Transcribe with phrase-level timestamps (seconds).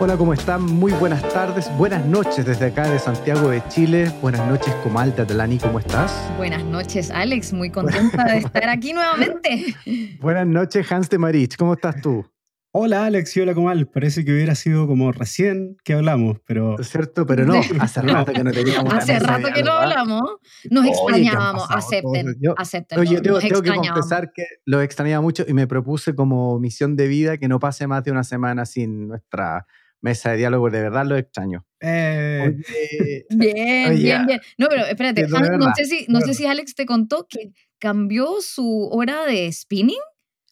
[0.00, 0.62] Hola, ¿cómo están?
[0.62, 4.12] Muy buenas tardes, buenas noches desde acá de Santiago de Chile.
[4.22, 6.30] Buenas noches, Comalta Atlani, ¿cómo estás?
[6.36, 7.52] Buenas noches, Alex.
[7.52, 9.74] Muy contenta de estar aquí nuevamente.
[10.20, 11.56] buenas noches, Hans de Marich.
[11.56, 12.24] ¿Cómo estás tú?
[12.70, 16.76] Hola Alex y hola Comal, parece que hubiera sido como recién que hablamos, pero...
[16.84, 20.22] cierto, pero no, hace rato que no teníamos Hace rato que no hablamos,
[20.70, 23.00] nos extrañábamos, acepten, acepten.
[23.00, 27.08] Oye, tengo, tengo que confesar que lo extrañaba mucho y me propuse como misión de
[27.08, 29.66] vida que no pase más de una semana sin nuestra
[30.00, 31.64] mesa de diálogo, de verdad lo extraño.
[31.80, 32.56] Eh...
[33.30, 34.40] bien, bien, bien.
[34.56, 38.88] No, pero espérate, no, sé si, no sé si Alex te contó que cambió su
[38.90, 40.00] hora de spinning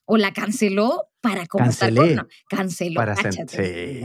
[0.06, 4.00] o la canceló para conversar con Canceló, para cáchate,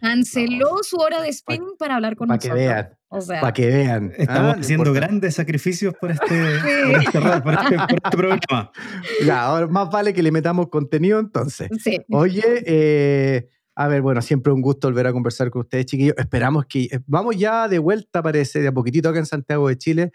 [0.00, 4.12] Canceló su hora de spinning para hablar con para Que vean, para que vean.
[4.18, 6.26] Estamos ah, haciendo grandes sacrificios por este,
[6.92, 8.70] por este, por este, por este programa.
[9.24, 11.68] Ya, ahora más vale que le metamos contenido entonces.
[11.82, 11.98] Sí.
[12.10, 16.14] Oye, eh, a ver, bueno, siempre un gusto volver a conversar con ustedes, chiquillos.
[16.16, 16.84] Esperamos que...
[16.84, 20.12] Eh, vamos ya de vuelta, parece, de a poquitito acá en Santiago de Chile.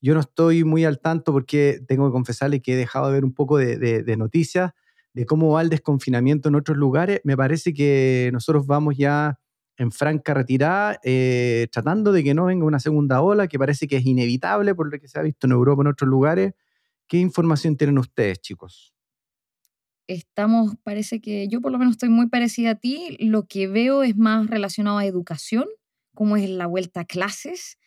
[0.00, 3.24] Yo no estoy muy al tanto porque tengo que confesarle que he dejado de ver
[3.24, 4.72] un poco de, noticias
[5.12, 7.20] de cómo va el desconfinamiento en otros lugares.
[7.22, 9.38] Me parece que nosotros vamos ya
[9.76, 13.96] en franca retirada, eh, tratando de que no venga una segunda ola, que parece que
[13.96, 16.52] es inevitable por lo que se ha visto en Europa, en otros lugares.
[17.06, 18.93] ¿Qué información tienen ustedes, chicos?
[20.06, 23.16] Estamos, parece que yo por lo menos estoy muy parecida a ti.
[23.20, 25.66] Lo que veo es más relacionado a educación,
[26.14, 27.78] cómo es la vuelta a clases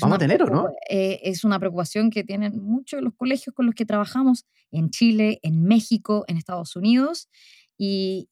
[0.00, 0.68] Vamos a tener, ¿o no?
[0.88, 4.90] Eh, es una preocupación que tienen muchos de los colegios con los que trabajamos en
[4.90, 7.28] Chile, en México, en Estados Unidos,
[7.76, 8.28] y,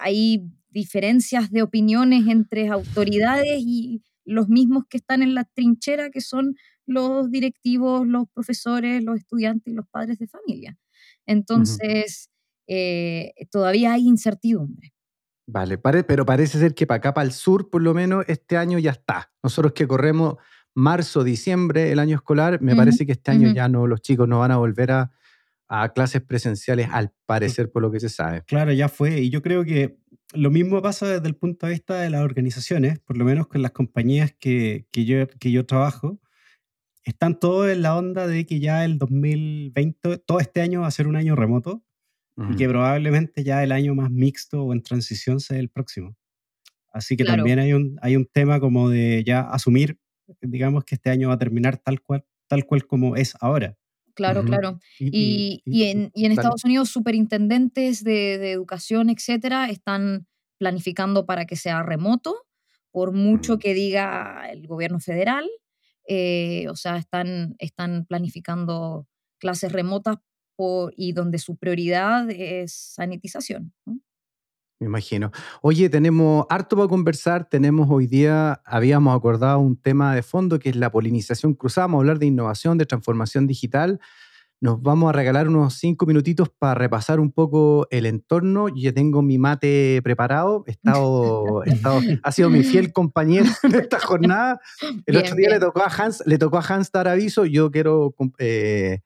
[0.00, 6.20] hay diferencias de opiniones entre autoridades y los mismos que están en la trinchera, que
[6.20, 10.78] son los directivos, los profesores, los estudiantes y los padres de familia.
[11.26, 12.30] Entonces,
[12.66, 14.92] eh, todavía hay incertidumbre.
[15.46, 18.78] Vale, pero parece ser que para acá, para el sur, por lo menos, este año
[18.78, 19.32] ya está.
[19.42, 20.36] Nosotros que corremos
[20.74, 24.38] marzo, diciembre, el año escolar, me parece que este año ya no, los chicos no
[24.38, 25.10] van a volver a,
[25.94, 28.42] clases presenciales, al parecer, por lo que se sabe.
[28.42, 29.20] Claro, ya fue.
[29.20, 29.96] Y yo creo que
[30.34, 33.62] lo mismo pasa desde el punto de vista de las organizaciones, por lo menos con
[33.62, 36.20] las compañías que, yo, que yo trabajo.
[37.04, 40.90] Están todos en la onda de que ya el 2020, todo este año va a
[40.90, 41.82] ser un año remoto
[42.36, 46.16] y que probablemente ya el año más mixto o en transición sea el próximo.
[46.90, 49.98] Así que también hay un, hay un tema como de ya asumir
[50.40, 53.76] digamos que este año va a terminar tal cual, tal cual como es ahora.
[54.14, 54.78] Claro, claro.
[54.98, 60.26] Y, en, Estados Unidos, superintendentes de, educación, etcétera, están
[60.58, 62.36] planificando para que sea remoto,
[62.90, 65.48] por mucho que diga el gobierno federal.
[66.06, 70.18] Eh, o sea, están, están planificando clases remotas
[70.96, 73.72] y donde su prioridad es sanitización.
[74.82, 75.30] Me imagino.
[75.60, 77.48] Oye, tenemos harto para conversar.
[77.48, 81.86] Tenemos hoy día, habíamos acordado un tema de fondo que es la polinización cruzada.
[81.86, 84.00] Vamos a hablar de innovación, de transformación digital.
[84.60, 88.68] Nos vamos a regalar unos cinco minutitos para repasar un poco el entorno.
[88.68, 90.64] Yo ya tengo mi mate preparado.
[90.66, 91.62] He estado,
[92.22, 94.60] ha sido mi fiel compañero en esta jornada.
[95.06, 97.44] El otro día le tocó a Hans, le tocó a Hans dar aviso.
[97.44, 99.00] Yo quiero eh,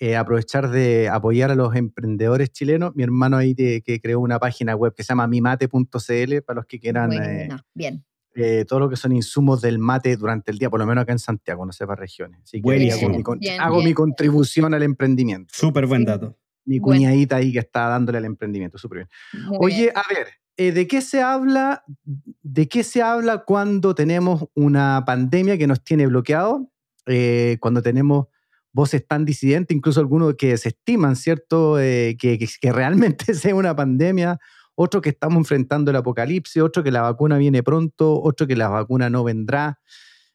[0.00, 2.96] eh, aprovechar de apoyar a los emprendedores chilenos.
[2.96, 6.80] Mi hermano ahí que creó una página web que se llama mimate.cl para los que
[6.80, 8.04] quieran eh, bien.
[8.34, 11.12] Eh, todo lo que son insumos del mate durante el día, por lo menos acá
[11.12, 12.40] en Santiago, no sé para regiones.
[12.42, 12.90] Así que
[13.60, 15.54] hago, mi, contribución al emprendimiento.
[15.56, 16.36] Súper buen dato.
[16.64, 19.08] Mi cuñadita ahí que está dándole al emprendimiento, súper bien.
[19.60, 21.84] Oye, a ver, ¿de qué se habla?
[22.42, 26.68] ¿De qué se habla cuando tenemos una pandemia que nos tiene bloqueado?
[27.60, 28.28] cuando tenemos
[28.74, 34.38] voces tan disidentes, incluso algunos que se estiman, ¿cierto?, eh, que, realmente sea una pandemia,
[34.74, 38.68] otro que estamos enfrentando el apocalipsis, otro que la vacuna viene pronto, otro que la
[38.68, 39.78] vacuna no vendrá.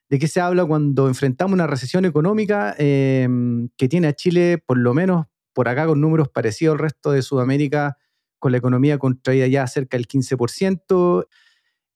[0.09, 4.77] ¿De qué se habla cuando enfrentamos una recesión económica em, que tiene a Chile, por
[4.77, 7.97] lo menos por acá, con números parecidos al resto de Sudamérica,
[8.39, 11.27] con la economía contraída ya cerca del 15%?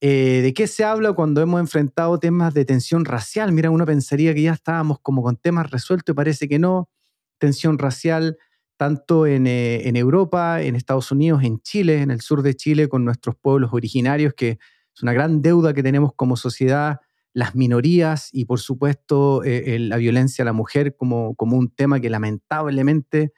[0.06, 3.52] Eh, ¿De qué se habla cuando hemos enfrentado temas de tensión racial?
[3.52, 6.90] Mira, uno pensaría que ya estábamos como con temas resueltos y parece que no.
[7.38, 8.36] Tensión racial
[8.76, 12.86] tanto en, eh, en, Europa, en Estados Unidos, en Chile, en el sur de Chile,
[12.90, 14.58] con nuestros pueblos originarios, que
[14.94, 17.00] es una gran deuda que tenemos como sociedad,
[17.32, 21.98] las minorías y por supuesto eh, la violencia a la mujer como, como un tema
[21.98, 23.32] que lamentablemente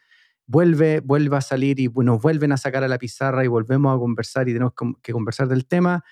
[0.49, 4.01] vuelve, vuelve a salir y nos vuelven a sacar a la pizarra y volvemos a
[4.01, 6.03] conversar y tenemos que conversar del tema.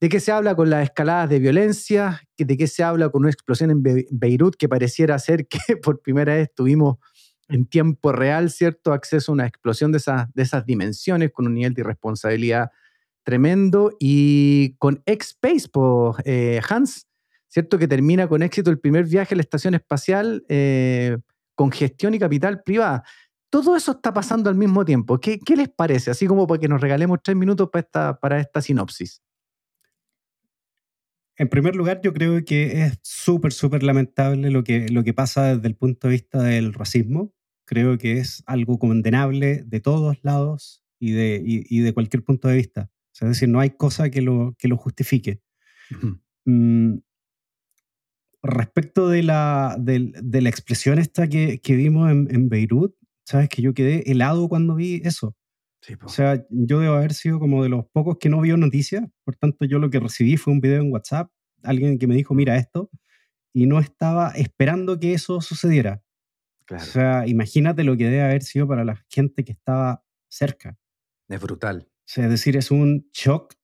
[0.00, 2.22] ¿De qué se habla con las escaladas de violencia?
[2.36, 6.34] ¿De qué se habla con una explosión en Beirut que pareciera ser que por primera
[6.34, 6.98] vez tuvimos
[7.48, 11.54] en tiempo real, ¿cierto?, acceso a una explosión de esas, de esas dimensiones con un
[11.54, 12.70] nivel de irresponsabilidad
[13.24, 13.90] tremendo.
[13.98, 15.68] Y con X-Space,
[16.24, 17.08] eh, Hans,
[17.48, 17.78] ¿cierto?
[17.78, 21.16] Que termina con éxito el primer viaje a la estación espacial eh,
[21.54, 23.02] con gestión y capital privada.
[23.50, 25.18] Todo eso está pasando al mismo tiempo.
[25.18, 26.10] ¿Qué, les parece?
[26.10, 29.22] Así como para que nos regalemos tres minutos para esta, para esta sinopsis.
[31.38, 35.54] En primer lugar, yo creo que es súper, súper lamentable lo que, lo que pasa
[35.54, 37.32] desde el punto de vista del racismo.
[37.64, 42.56] Creo que es algo condenable de todos lados y de, y, de cualquier punto de
[42.56, 42.90] vista.
[43.20, 45.40] es decir, no hay cosa que lo, que lo justifique.
[46.44, 47.00] Mm,
[48.42, 52.94] respecto de la, de, de, la expresión esta que, que vimos en, en, Beirut,
[53.24, 55.36] sabes que yo quedé helado cuando vi eso.
[56.02, 59.36] O sea, yo debo haber sido como de los pocos que no vio noticias, por
[59.36, 61.30] tanto yo lo que recibí fue un video en WhatsApp,
[61.62, 62.90] alguien que me dijo, mira esto,
[63.52, 66.02] y no estaba esperando que eso sucediera.
[66.70, 70.78] O sea, imagínate lo que debe haber sido para la gente que estaba cerca.
[71.28, 71.88] Es brutal.
[71.90, 73.54] O sea, es decir, es un shock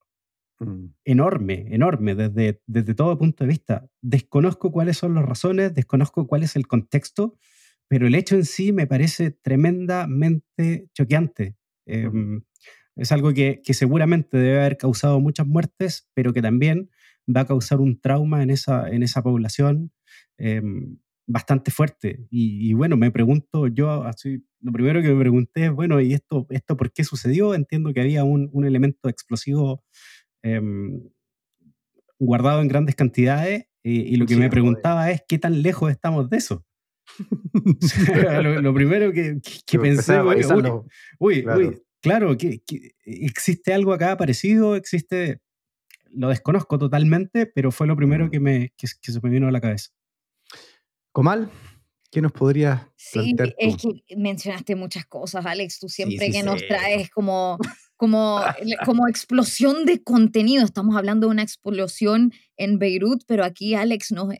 [0.60, 0.86] mm.
[1.04, 3.86] enorme, enorme desde, desde todo punto de vista.
[4.00, 7.36] Desconozco cuáles son las razones, desconozco cuál es el contexto,
[7.88, 11.56] pero el hecho en sí me parece tremendamente choqueante.
[11.86, 12.42] Em,
[12.96, 16.90] es algo que, que, seguramente debe haber causado muchas muertes, pero que también
[17.28, 19.92] va a causar un trauma en esa, en esa población
[20.38, 22.26] em, bastante fuerte.
[22.30, 26.46] Y, bueno, me pregunto, yo así, lo primero que me pregunté es, bueno, ¿y esto,
[26.50, 27.54] esto por qué sucedió?
[27.54, 29.84] Entiendo que había un, un elemento explosivo
[30.42, 31.02] em,
[32.18, 36.38] guardado en grandes cantidades y lo que me preguntaba es, ¿qué tan lejos estamos de
[36.38, 36.64] eso?
[38.62, 40.62] lo, primero que, que pensé fue,
[41.18, 42.62] uy, uy, claro, que,
[43.04, 45.40] existe algo acá parecido, existe,
[46.10, 48.30] lo desconozco totalmente, pero fue lo primero mm.
[48.30, 49.90] que, me, que, se me vino a la cabeza.
[51.12, 51.50] Comal,
[52.10, 55.78] ¿qué nos podría Sí, es que mencionaste muchas cosas, Alex.
[55.78, 57.58] Tú siempre que nos traes como,
[57.96, 58.40] como,
[58.84, 60.64] como explosión de contenido.
[60.64, 64.34] Estamos hablando de una explosión en Beirut, pero aquí Alex nos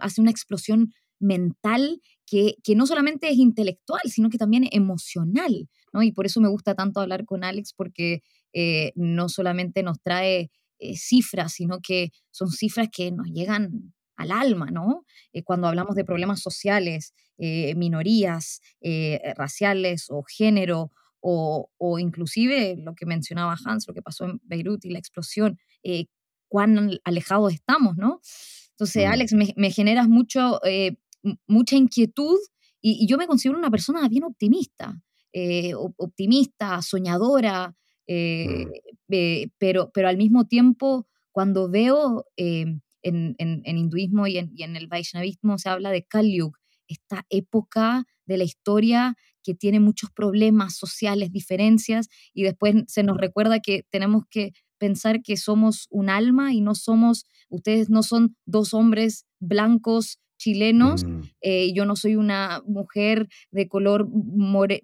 [0.00, 6.02] hace una explosión mental que, que, no solamente es intelectual, sino que también emocional, ¿no?
[6.02, 8.22] Y por eso me gusta tanto hablar con Alex, porque
[8.58, 14.30] eh, no solamente nos trae eh, cifras, sino que son cifras que nos llegan al
[14.30, 15.04] alma, ¿no?
[15.34, 18.62] Eh, cuando hablamos de problemas sociales, minorías
[19.36, 20.90] raciales o género,
[21.20, 25.58] o, o, inclusive lo que mencionaba Hans, lo que pasó en Beirut y la explosión,
[26.48, 28.22] cuán alejados estamos, ¿no?
[28.70, 29.12] Entonces, mm.
[29.12, 30.60] Alex, me, me generas mucho
[31.46, 32.38] mucha inquietud
[32.80, 35.00] y, yo me considero una persona bien optimista,
[35.32, 37.74] eh, optimista, soñadora,
[38.06, 39.12] eh, mm.
[39.12, 44.76] eh, pero, pero al mismo tiempo cuando veo en, en, hinduismo y en, y en,
[44.76, 46.38] el Vaishnavismo se habla de Kali
[46.88, 53.16] esta época de la historia que tiene muchos problemas sociales, diferencias, y después se nos
[53.18, 58.36] recuerda que tenemos que pensar que somos un alma y no somos, ustedes no son
[58.44, 61.04] dos hombres blancos chilenos.
[61.04, 61.20] Mm.
[61.40, 64.08] Eh, yo no soy una mujer de color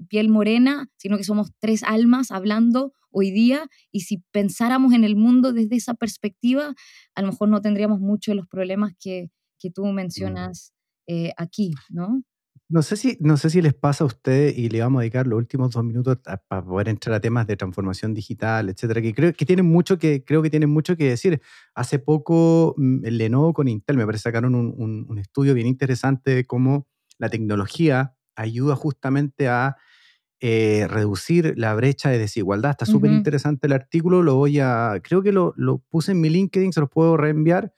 [0.08, 5.16] piel morena, sino que somos tres almas hablando hoy día y si pensáramos en el
[5.16, 6.74] mundo desde esa perspectiva,
[7.14, 9.94] a lo mejor no tendríamos muchos de los problemas que, que tú mm.
[9.94, 10.72] mencionas
[11.06, 12.22] eh, aquí, ¿no?
[12.72, 15.26] No sé, si, no sé si les pasa a ustedes y le vamos a dedicar
[15.26, 16.16] los últimos dos minutos
[16.48, 20.24] para poder entrar a temas de transformación digital, etcétera, que creo que tienen mucho que,
[20.24, 21.42] creo que tienen mucho que decir.
[21.74, 26.46] Hace poco mm, Lenovo con Intel me parece sacaron un, un, estudio bien interesante de
[26.46, 29.76] cómo la tecnología ayuda justamente a
[30.40, 32.70] eh, reducir la brecha de desigualdad.
[32.70, 36.30] Está súper interesante el artículo, lo voy a, creo que lo, lo, puse en mi
[36.30, 37.74] LinkedIn, se los puedo reenviar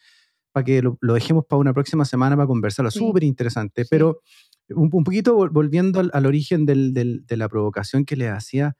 [0.54, 2.92] para que lo, lo dejemos para una próxima semana para conversarlo.
[2.92, 4.20] Súper interesante, pero
[4.68, 8.76] un, poquito volviendo al, origen de la provocación que le hacía,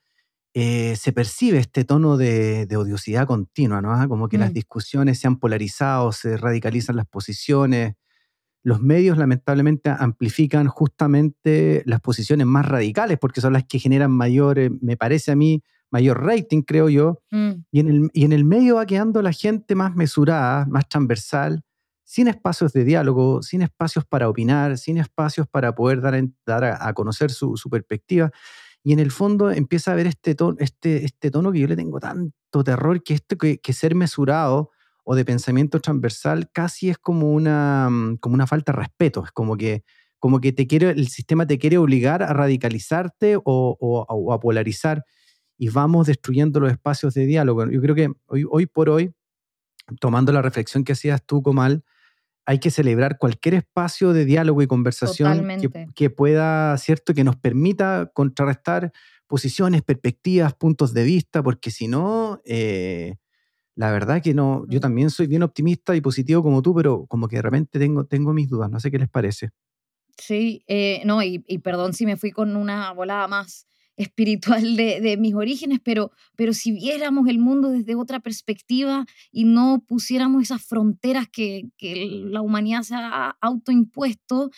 [0.57, 3.93] eh, se percibe este tono de, odiosidad continua, ¿no?
[3.93, 4.54] Ah, como que las mm.
[4.54, 7.95] discusiones se han polarizado, se radicalizan las posiciones.
[8.62, 14.61] Los medios lamentablemente amplifican justamente las posiciones más radicales porque son las que generan mayor,
[14.61, 15.61] eh, me parece a mí,
[15.95, 17.23] mayor rating, creo yo.
[17.31, 17.53] Mm.
[17.71, 21.63] Y, en el, y en el medio va quedando la gente más mesurada, más transversal,
[22.03, 26.93] sin espacios de diálogo, sin espacios para opinar, sin espacios para poder dar, dar a,
[26.95, 28.33] conocer su, perspectiva.
[28.83, 31.77] Y en el fondo empieza a haber este tono, este, este tono que yo le
[31.77, 34.71] tengo tanto terror, que, esto, que, ser mesurado
[35.05, 37.89] o de pensamiento transversal casi es como una,
[38.21, 39.23] como una falta de respeto.
[39.25, 39.85] Es como que,
[40.19, 45.05] como que te quiere, el sistema te quiere obligar a radicalizarte o, a polarizar
[45.57, 47.69] y vamos destruyendo los espacios de diálogo.
[47.71, 49.13] Yo creo que hoy, hoy por hoy,
[50.01, 51.85] tomando la reflexión que hacías tú, Comal,
[52.47, 55.47] hay que celebrar cualquier espacio de diálogo y conversación
[55.95, 58.93] que, pueda, ¿cierto?, que nos permita contrarrestar
[59.27, 63.17] posiciones, perspectivas, puntos de vista, porque si no, eh,
[63.75, 67.29] la verdad que no, yo también soy bien optimista y positivo como tú, pero como
[67.29, 69.51] que de repente tengo, tengo mis dudas, no sé qué les parece.
[70.19, 75.01] Sí, eh, no, y, y, perdón si me fui con una volada más espiritual de,
[75.01, 80.43] de, mis orígenes, pero, pero si viéramos el mundo desde otra perspectiva y no pusiéramos
[80.43, 84.51] esas fronteras que, que la humanidad se ha autoimpuesto,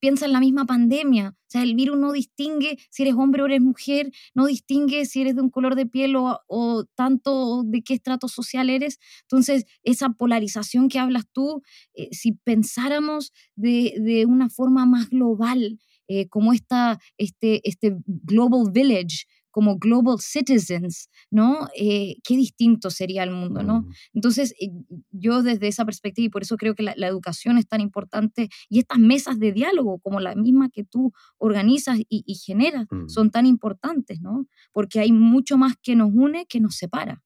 [0.00, 1.34] piensa en la misma pandemia.
[1.48, 5.22] O sea, el virus no distingue si eres hombre o eres mujer, no distingue si
[5.22, 8.98] eres de un color de piel o, o tanto de qué estrato social eres.
[9.22, 11.62] Entonces, esa polarización que hablas tú,
[11.94, 18.72] eh, si pensáramos de, de una forma más global, eh, como esta, este, este Global
[18.72, 21.68] Village, como global citizens, ¿no?
[21.74, 23.80] Eh, qué distinto sería el mundo, ¿no?
[23.80, 23.92] Mm.
[24.14, 24.70] Entonces, eh,
[25.10, 28.78] yo desde esa perspectiva, y por eso creo que la, educación es tan importante, y
[28.78, 33.08] estas mesas de diálogo, como la misma que tú organizas y, y generas, mm.
[33.08, 34.46] son tan importantes, ¿no?
[34.72, 37.22] Porque hay mucho más que nos une que nos separa.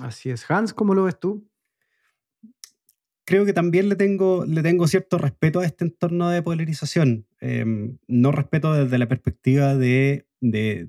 [0.00, 0.50] Así es.
[0.50, 1.48] Hans, ¿cómo lo ves tú?
[3.24, 7.26] creo que también le tengo, le tengo cierto respeto a este entorno de polarización.
[7.44, 10.88] Em, no respeto desde la perspectiva de, de,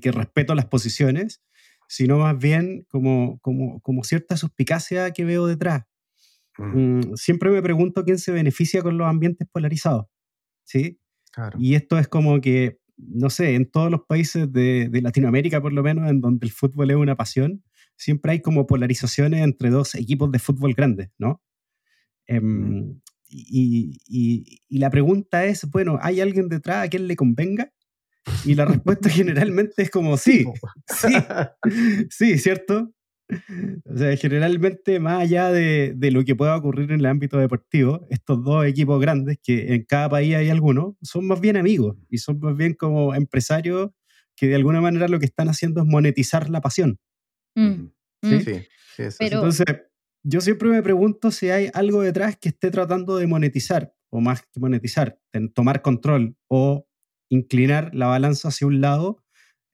[0.00, 1.42] que respeto las posiciones,
[1.88, 5.86] sino más bien como, como, como cierta suspicacia que veo detrás.
[6.56, 6.98] Mm.
[6.98, 10.06] Mm, siempre me pregunto quién se beneficia con los ambientes polarizados.
[10.62, 11.00] ¿sí?
[11.58, 15.72] Y esto es como que, no sé, en todos los países de, de Latinoamérica por
[15.72, 17.64] lo menos, en donde el fútbol es una pasión,
[17.96, 21.42] siempre hay como polarizaciones entre dos equipos de fútbol grandes, ¿no?
[22.28, 27.72] Em, y, la pregunta es, bueno, ¿hay alguien detrás a quien le convenga?
[28.44, 30.44] Y la respuesta generalmente es como sí,
[30.86, 31.08] sí,
[32.10, 32.92] sí, ¿cierto?
[33.84, 38.06] O sea, generalmente, más allá de, de, lo que pueda ocurrir en el ámbito deportivo,
[38.08, 42.18] estos dos equipos grandes, que en cada país hay algunos, son más bien amigos y
[42.18, 43.90] son más bien como empresarios
[44.34, 46.98] que de alguna manera lo que están haciendo es monetizar la pasión.
[47.54, 47.88] Mm,
[48.22, 48.34] ¿Sí?
[48.34, 48.40] Mm.
[48.40, 48.62] sí,
[48.96, 49.66] sí Entonces,
[50.28, 54.42] yo siempre me pregunto si hay algo detrás que esté tratando de monetizar, o más
[54.42, 55.18] que monetizar,
[55.54, 56.86] tomar control o
[57.30, 59.24] inclinar la balanza hacia un lado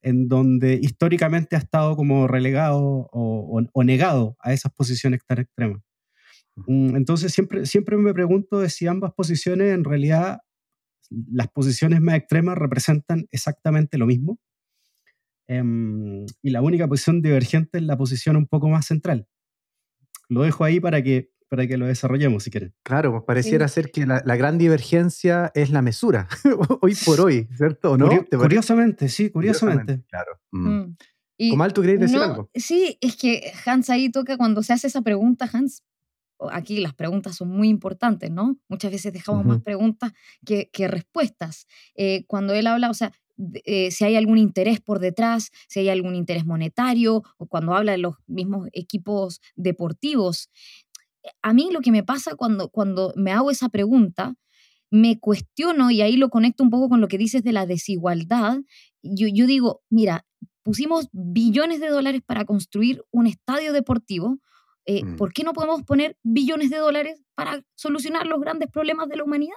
[0.00, 5.82] en donde históricamente ha estado como relegado o, negado a esas posiciones tan extremas.
[6.66, 10.38] Mm, entonces siempre, siempre me pregunto de si ambas posiciones en realidad,
[11.10, 14.38] las posiciones más extremas representan exactamente lo mismo.
[15.48, 19.26] Em, y la única posición divergente es la posición un poco más central
[20.34, 22.74] lo dejo ahí para que, para que lo desarrollemos si quieren.
[22.82, 26.28] Claro, pues pareciera ser que la, gran divergencia es la mesura,
[26.80, 27.96] hoy por hoy, ¿cierto?
[27.96, 28.08] no?
[28.30, 30.02] curiosamente, sí, curiosamente.
[30.08, 30.40] claro.
[30.50, 30.96] Mm.
[31.38, 31.68] mm.
[31.72, 32.50] ¿tú querías decir algo?
[32.54, 35.84] Sí, es que Hans ahí toca cuando se hace esa pregunta, Hans,
[36.50, 38.58] aquí las preguntas son muy importantes, ¿no?
[38.68, 40.12] Muchas veces dejamos más preguntas
[40.44, 41.66] que, que respuestas.
[41.94, 43.12] Eh, cuando él habla, o sea,
[43.64, 47.92] eh, si hay algún interés por detrás, si hay algún interés monetario, o cuando habla
[47.92, 50.50] de los mismos equipos deportivos.
[51.22, 54.34] Eh, a mí lo que me pasa cuando, cuando me hago esa pregunta,
[54.90, 58.58] me cuestiono, y ahí lo conecto un poco con lo que dices de la desigualdad,
[59.02, 60.24] yo, yo digo, mira,
[60.62, 64.38] pusimos billones de dólares para construir un estadio deportivo,
[64.86, 65.16] eh, mm.
[65.16, 69.24] ¿por qué no podemos poner billones de dólares para solucionar los grandes problemas de la
[69.24, 69.56] humanidad?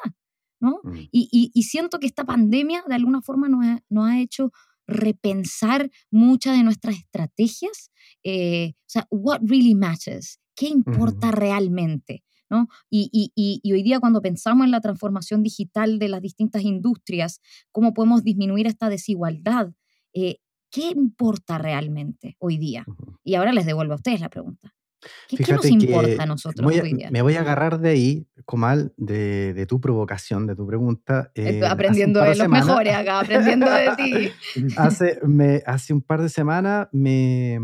[0.60, 0.80] ¿No?
[0.84, 1.08] Mm.
[1.12, 4.52] Y, siento que esta pandemia de alguna forma nos ha, nos ha hecho
[4.88, 7.92] repensar muchas de nuestras estrategias.
[8.24, 10.40] Eh, o sea, what really matters?
[10.56, 12.24] ¿Qué importa realmente?
[12.50, 12.68] ¿no?
[12.90, 17.94] Y, y, hoy día cuando pensamos en la transformación digital de las distintas industrias, cómo
[17.94, 19.74] podemos disminuir esta desigualdad,
[20.14, 20.38] eh,
[20.72, 22.86] ¿qué importa realmente hoy día?
[23.24, 24.74] Y ahora les devuelvo a ustedes la pregunta.
[25.28, 27.10] ¿Qué, nos importa a nosotros hoy día?
[27.12, 31.32] Me voy a agarrar de ahí, Comal, de, de tu provocación, de tu pregunta.
[31.36, 34.32] Eh, aprendiendo de, los mejores acá, aprendiendo de ti.
[34.78, 37.60] hace, me, hace un par de semanas me,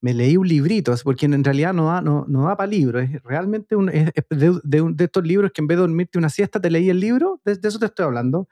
[0.00, 3.22] me leí un librito, porque en realidad no da, no, no da para libro, es
[3.22, 6.88] realmente un, de, de, estos libros que en vez de dormirte una siesta te leí
[6.90, 8.48] el libro, de, eso te estoy hablando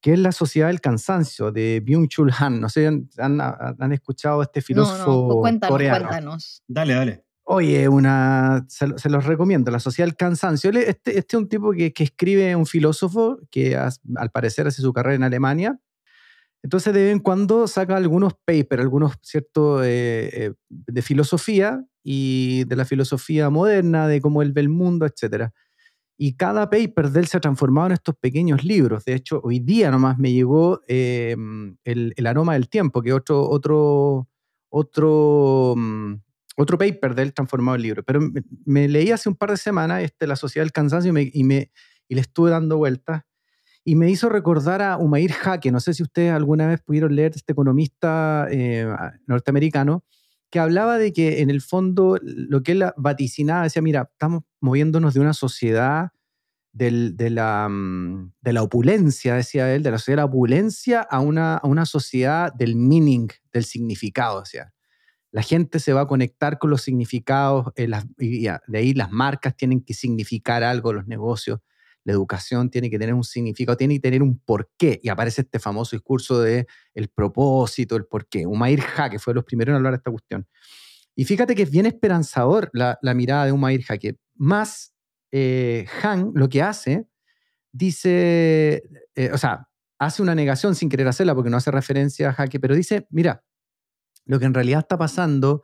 [0.00, 2.60] que es La Sociedad del Cansancio, de Byung-Chul Han.
[2.60, 6.08] No sé, ¿han, han, escuchado a este filósofo no, no, cuéntanos, coreano?
[6.08, 6.62] Cuéntanos.
[6.66, 7.24] Dale, dale.
[7.50, 10.70] Oye, una, se, los recomiendo, La Sociedad del Cansancio.
[10.70, 14.92] Este, este es un tipo que, que escribe, un filósofo que al parecer hace su
[14.92, 15.80] carrera en Alemania.
[16.62, 22.64] Entonces, de vez en cuando saca algunos papers, algunos ciertos eh, eh, de filosofía y
[22.64, 25.52] de la filosofía moderna, de cómo él ve el mundo, etcétera.
[26.20, 29.04] Y cada paper de él se ha transformado en estos pequeños libros.
[29.04, 33.48] De hecho, hoy día nomás me llegó em, el, el, aroma del tiempo, que otro,
[33.48, 34.28] otro,
[34.68, 36.14] otro, mm,
[36.56, 38.02] otro paper de él transformado en libro.
[38.02, 38.20] Pero
[38.64, 41.44] me, leí hace un par de semanas este, La Sociedad del Cansancio y, me, y,
[41.44, 41.70] me,
[42.08, 43.22] y le estuve dando vueltas.
[43.84, 47.32] y me hizo recordar a Umair Jaque, no sé si ustedes alguna vez pudieron leer
[47.36, 48.86] este economista eh,
[49.26, 50.04] norteamericano,
[50.50, 55.14] que hablaba de que en el fondo lo que él vaticinaba, decía, mira, estamos moviéndonos
[55.14, 56.10] de una sociedad
[56.72, 61.20] de, la, mm, de, la, opulencia, decía él, de la sociedad de la opulencia a
[61.20, 64.44] una, a una sociedad del meaning, del significado.
[64.44, 64.72] Sea,
[65.32, 67.88] la gente se va a conectar con los significados, eh,
[68.18, 71.60] y de ahí las marcas tienen que significar algo, los negocios,
[72.08, 74.98] la educación tiene que tener un significado, tiene que tener un porqué.
[75.02, 78.46] Y aparece este famoso discurso de el propósito, el porqué.
[78.46, 80.48] Umair Ha, que fue los primeros en hablar de esta cuestión.
[81.14, 84.94] Y fíjate que es bien esperanzador la, mirada de Umair Ha, que más
[85.32, 87.06] eh, Han lo que hace,
[87.72, 88.84] dice,
[89.14, 92.58] eh, o sea, hace una negación sin querer hacerla porque no hace referencia a Jaque,
[92.58, 93.44] pero dice, mira,
[94.24, 95.62] lo que en realidad está pasando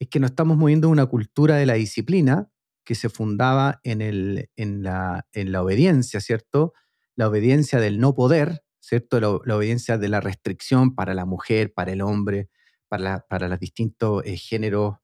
[0.00, 2.48] es que nos estamos moviendo una cultura de la disciplina
[2.84, 6.72] que se fundaba en, el, en, la, en la obediencia, ¿cierto?
[7.16, 9.20] La obediencia del no poder, ¿cierto?
[9.20, 12.50] La, obediencia de la restricción para la mujer, para el hombre,
[12.88, 14.96] para, para los distintos eh, géneros,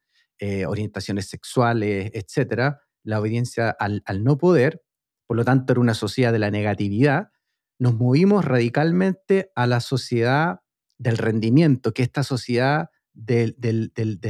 [0.66, 4.82] orientaciones sexuales, etcétera la obediencia al, no poder,
[5.26, 7.30] por lo tanto era una sociedad de la negatividad,
[7.78, 10.60] nos movimos radicalmente a la sociedad
[10.98, 13.54] del rendimiento, que esta sociedad de,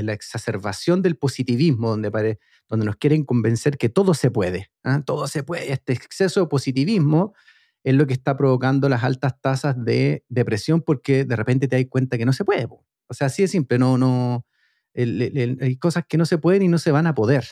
[0.03, 5.03] la exacerbación del positivismo, donde, donde nos quieren convencer que todo se puede, ¿ah?
[5.05, 5.73] todo se puede.
[5.73, 7.35] Este exceso de positivismo
[7.85, 11.87] es lo que está provocando las altas tasas de depresión porque de repente te das
[11.89, 12.67] cuenta que no se puede.
[12.67, 14.47] O sea, así de simple, no, no,
[14.95, 17.45] hay cosas que no se pueden y no se van a poder.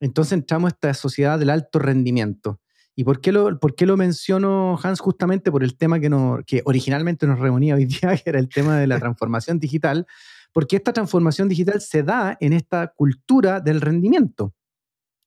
[0.00, 2.60] Entonces entramos a esta sociedad del alto rendimiento.
[2.96, 5.00] ¿Y por qué lo, por qué lo menciono, Hans?
[5.00, 6.10] Justamente por el tema que,
[6.46, 10.06] que originalmente nos reunía hoy día, que era el tema de la transformación digital,
[10.54, 14.54] porque esta transformación digital se da en esta cultura del rendimiento.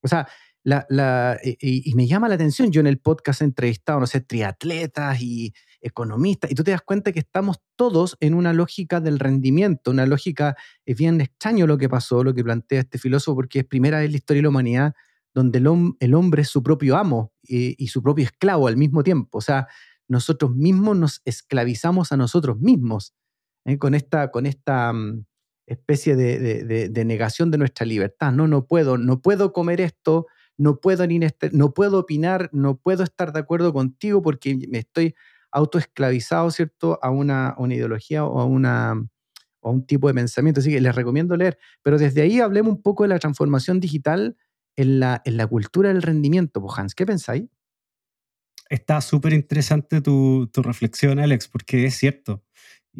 [0.02, 0.28] O sea,
[0.64, 5.22] la, y, me llama la atención, yo en el podcast he entrevistado, no sé, triatletas
[5.22, 9.92] y economistas, y tú te das cuenta que estamos todos en una lógica del rendimiento,
[9.92, 13.66] una lógica, es bien extraño lo que pasó, lo que plantea este filósofo, porque es
[13.66, 14.94] primera vez en la historia de la humanidad
[15.38, 19.38] donde el, hombre es su propio amo y, su propio esclavo al mismo tiempo.
[19.38, 19.68] O sea,
[20.08, 23.14] nosotros mismos nos esclavizamos a nosotros mismos
[23.68, 23.78] ¿eh?
[23.78, 25.26] con esta, con esta mm,
[25.68, 28.32] especie de, de, negación de nuestra libertad.
[28.32, 30.26] No, no puedo, no puedo comer esto,
[30.58, 31.04] no puedo,
[32.00, 35.14] opinar, no puedo estar de acuerdo contigo porque me estoy
[35.52, 40.62] autoesclavizado, ¿cierto?, a una, ideología o a, una, a un tipo de pensamiento.
[40.62, 41.60] Así que les recomiendo leer.
[41.84, 44.38] Pero desde ahí hablemos un poco de la transformación digital
[44.78, 46.62] en la, en la cultura del rendimiento.
[46.62, 47.44] Pues, Hans, ¿qué pensáis?
[48.70, 52.44] Está súper interesante tu, tu reflexión, Alex, porque es cierto.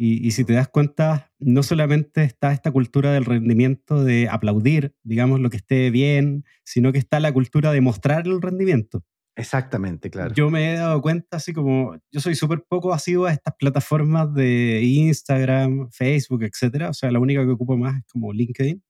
[0.00, 5.40] Y, si te das cuenta, no solamente está esta cultura del rendimiento de aplaudir, digamos,
[5.40, 9.02] lo que esté bien, sino que está la cultura de mostrar el rendimiento.
[9.34, 10.32] Exactamente, claro.
[10.34, 14.32] Yo me he dado cuenta, así como yo soy súper poco asiduo a estas plataformas
[14.34, 16.90] de Instagram, Facebook, etcétera.
[16.90, 18.80] O sea, la única que ocupo más es como LinkedIn.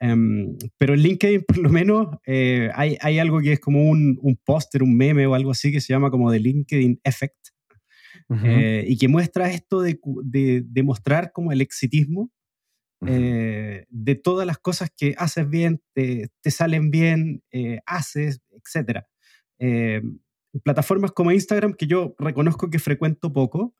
[0.00, 4.18] Em, pero en LinkedIn, por lo menos, eh, hay, hay, algo que es como un,
[4.20, 7.53] un póster, un meme o algo así que se llama como The LinkedIn Effect,
[8.30, 9.98] eh, y que muestra esto de,
[10.64, 12.30] de, mostrar como el exitismo
[13.06, 19.00] eh, de todas las cosas que haces bien, te, te salen bien, eh, haces, etc.
[20.62, 23.74] plataformas como Instagram, que yo reconozco que frecuento poco,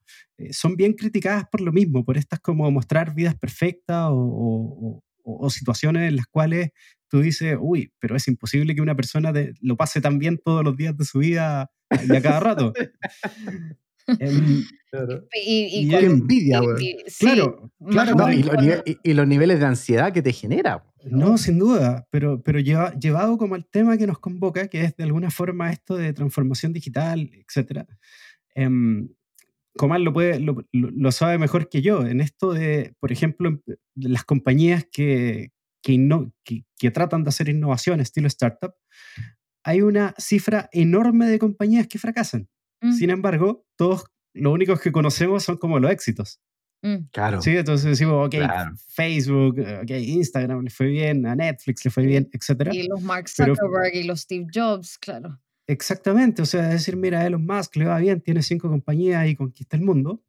[0.51, 6.09] son bien criticadas por lo mismo, por estas como mostrar vidas perfectas o, o, situaciones
[6.11, 6.71] en las cuales
[7.09, 10.77] tú dices, uy, pero es imposible que una persona lo pase tan bien todos los
[10.77, 12.75] días de su vida y a cada rato.
[14.07, 14.65] Em,
[15.47, 16.97] y, qué envidia, güey.
[17.19, 18.33] claro, claro.
[19.03, 20.85] y, los niveles de ansiedad que te genera.
[21.05, 24.97] No, sin duda, pero, pero lleva, llevado como al tema que nos convoca, que es
[24.97, 27.87] de alguna forma esto de transformación digital, etc.
[28.55, 28.69] Eh,
[29.77, 32.07] Comal lo, puede, lo, sabe mejor que yo.
[32.07, 33.61] En esto de, por ejemplo,
[33.97, 35.51] las compañías que,
[35.83, 38.75] que, que tratan de hacer innovación estilo startup,
[39.65, 42.49] hay una cifra enorme de compañías que fracasan.
[42.93, 46.41] Sin embargo, todos los únicos que conocemos son como los éxitos.
[46.83, 47.07] Mm.
[47.13, 47.41] Claro.
[47.41, 48.35] Sí, entonces decimos, ok,
[48.89, 52.71] Facebook, ok, Instagram le fue bien, a Netflix le fue bien, etc.
[52.73, 55.41] Y los Mark Zuckerberg y los Steve Jobs, claro.
[55.67, 59.79] Exactamente, o sea, decir, mira, Elon Musk le va bien, tiene cinco compañías y conquista
[59.79, 60.23] el mundo,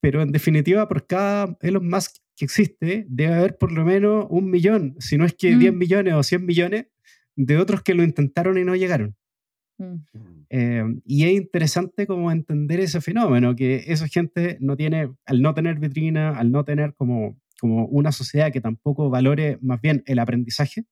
[0.00, 4.50] pero en definitiva, por cada Elon Musk que existe, debe haber por lo menos un
[4.50, 5.76] millón, si no es que 10 mm.
[5.76, 6.86] millones o 100 millones
[7.34, 9.16] de otros que lo intentaron y no llegaron.
[9.82, 10.46] Mm.
[10.50, 15.54] Eh, y es interesante como entender ese fenómeno, que esa gente no tiene, al no
[15.54, 20.18] tener vitrina, al no tener como, como una sociedad que tampoco valore más bien el
[20.18, 20.84] aprendizaje,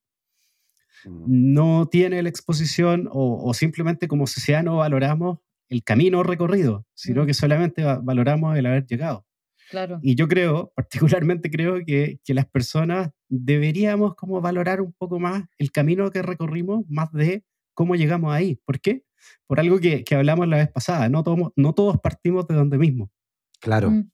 [1.05, 1.25] mm.
[1.27, 7.33] no tiene la exposición o, simplemente como sociedad no valoramos el camino recorrido, sino que
[7.33, 9.25] solamente valoramos el haber llegado.
[9.69, 9.99] Claro.
[10.01, 15.45] Y yo creo, particularmente creo que, que, las personas deberíamos como valorar un poco más
[15.57, 17.45] el camino que recorrimos, más de
[17.81, 18.59] cómo llegamos ahí.
[18.63, 19.03] ¿Por qué?
[19.47, 22.77] Por algo que, que hablamos la vez pasada, no todos, no todos partimos de donde
[22.77, 23.11] mismo.
[23.59, 23.89] Claro.
[23.89, 24.11] Mm,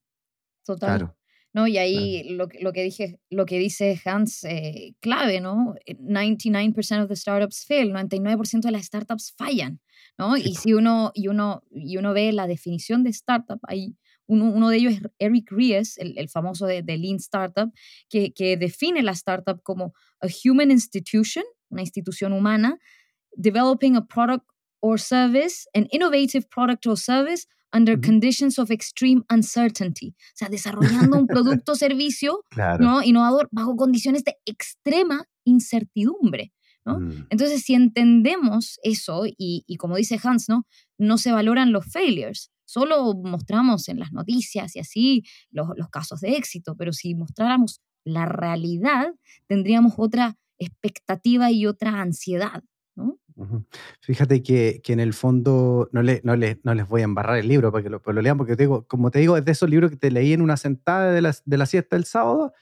[0.63, 0.87] total.
[0.87, 1.17] Claro.
[1.51, 1.67] ¿no?
[1.67, 5.75] Y ahí lo, lo, que dije, lo que dice Hans, eh, clave, ¿no?
[5.85, 9.81] 99% of the startups fail, 99% de las startups fallan,
[10.17, 10.37] ¿no?
[10.37, 14.69] Y si uno, y uno, y uno ve la definición de startup, hay uno, uno
[14.69, 17.69] de ellos es Eric Ries, el, el famoso de, de, Lean Startup,
[18.07, 22.79] que, que define la startup como a human institution, una institución humana,
[23.39, 24.45] developing a product
[24.81, 30.15] or service, an innovative product or service under conditions of extreme uncertainty.
[30.17, 32.43] O sea, desarrollando un producto o servicio
[32.79, 33.03] ¿no?
[33.03, 36.53] innovador bajo condiciones de extrema incertidumbre.
[36.85, 36.99] ¿no?
[36.99, 37.27] Mm.
[37.29, 40.65] Entonces, si entendemos eso, y, y, como dice Hans, ¿no?
[40.97, 46.21] no se valoran los failures, solo mostramos en las noticias y así los, los casos
[46.21, 49.07] de éxito, pero si mostráramos la realidad,
[49.47, 52.63] tendríamos otra expectativa y otra ansiedad.
[54.01, 57.37] Fíjate que, que, en el fondo no, le, no, le, no, les voy a embarrar
[57.37, 59.51] el libro para que lo, lo lean, porque te digo, como te digo, es de
[59.51, 62.53] esos libros que te leí en una sentada de la, de la siesta del sábado,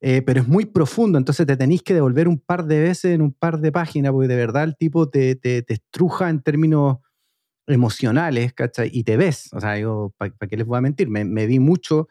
[0.00, 3.22] eh, pero es muy profundo, entonces te tenéis que devolver un par de veces en
[3.22, 6.98] un par de páginas, porque de verdad el tipo te, te, te estruja en términos
[7.66, 8.90] emocionales, ¿cachai?
[8.92, 11.08] Y te ves, o sea, yo, ¿para qué les voy a mentir?
[11.08, 12.08] Me, vi mucho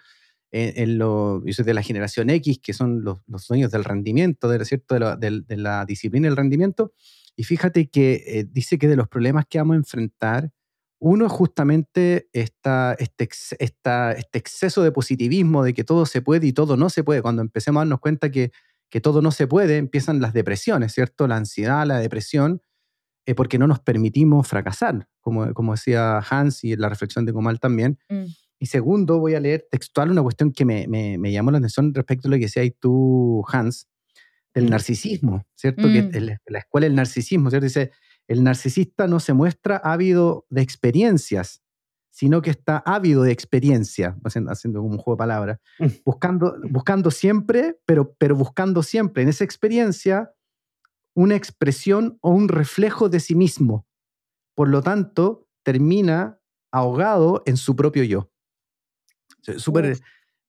[0.51, 3.83] en, en lo, yo soy de la generación X, que son los, los dueños del
[3.83, 4.95] rendimiento, de, ¿cierto?
[4.95, 6.93] De, la, de, la disciplina del rendimiento,
[7.41, 10.51] y fíjate que eh, dice que de los problemas que vamos a enfrentar,
[10.99, 13.27] uno es justamente esta, este,
[13.57, 17.23] esta, este exceso de positivismo de que todo se puede y todo no se puede.
[17.23, 18.51] Cuando empecemos a darnos cuenta que,
[18.91, 21.27] que todo no se puede, empiezan las depresiones, ¿cierto?
[21.27, 22.61] La ansiedad, la depresión,
[23.25, 27.33] eh, porque no nos permitimos fracasar, como, como decía Hans y en la reflexión de
[27.33, 27.97] Comal también.
[28.07, 28.25] Mm.
[28.59, 31.91] Y segundo, voy a leer textual una cuestión que me, me, me, llamó la atención
[31.91, 33.87] respecto a lo que decías tú, Hans,
[34.53, 35.83] del narcisismo, ¿cierto?
[35.83, 36.37] Que mm.
[36.47, 37.65] la escuela del narcisismo, ¿cierto?
[37.65, 37.91] Dice,
[38.27, 41.61] el narcisista no se muestra ávido de experiencias,
[42.11, 45.85] sino que está ávido de experiencia, haciendo, como un juego de palabras, mm.
[46.05, 50.31] buscando, buscando siempre, pero, pero buscando siempre en esa experiencia
[51.13, 53.85] una expresión o un reflejo de sí mismo.
[54.55, 56.39] Por lo tanto, termina
[56.71, 58.31] ahogado en su propio yo.
[59.57, 59.99] Súper...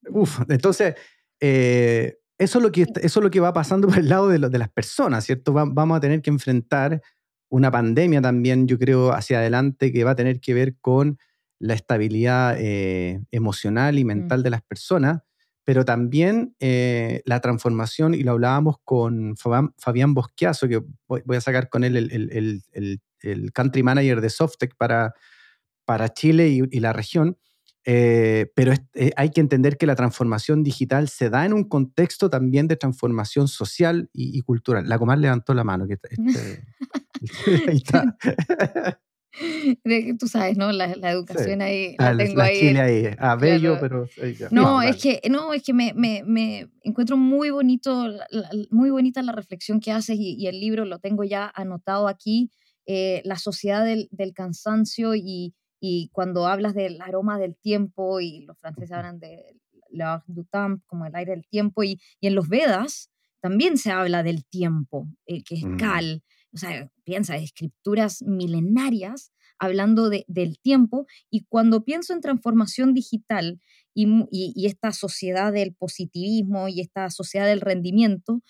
[0.08, 0.94] Uf, entonces,
[1.40, 4.38] eh, eso es lo que, eso es lo que va pasando por el lado de,
[4.38, 5.52] de las personas, ¿cierto?
[5.52, 7.00] vamos a tener que enfrentar
[7.48, 11.18] una pandemia también, yo creo, hacia adelante que va a tener que ver con
[11.58, 14.06] la estabilidad eh, emocional y mm.
[14.06, 15.20] mental de las personas,
[15.62, 21.68] pero también eh, la transformación, y lo hablábamos con Fabián, Bosquiazo, que voy, a sacar
[21.68, 25.14] con él el, el, el, country manager de Softec para,
[25.84, 27.36] para Chile y, y la región,
[27.84, 32.30] eh, pero eh, hay que entender que la transformación digital se da en un contexto
[32.30, 34.88] también de transformación social y, cultural.
[34.88, 35.86] La Comar levantó la mano.
[35.86, 36.08] Que este,
[37.68, 38.16] ahí está.
[40.18, 40.70] Tú sabes, ¿no?
[40.70, 42.60] La, educación ahí la, ah, tengo ahí.
[42.60, 43.14] Chile ahí.
[43.18, 44.08] Ah, bello, pero.
[44.50, 48.12] No, es que, no, es que me, me, me encuentro muy bonito,
[48.70, 52.50] muy bonita la reflexión que haces y, el libro lo tengo ya anotado aquí.
[52.84, 58.44] Eh, la sociedad del, del cansancio y, y cuando hablas del aroma del tiempo, y
[58.46, 59.56] los franceses hablan de
[59.90, 63.90] l'air du temps, como el aire del tiempo, y, y, en los Vedas también se
[63.90, 65.76] habla del tiempo, eh, que es mm.
[65.78, 66.22] Kal.
[66.52, 73.60] O sea, piensa, escrituras milenarias hablando de, del tiempo, y cuando pienso en transformación digital
[73.92, 78.40] y, y, y, esta sociedad del positivismo y esta sociedad del rendimiento,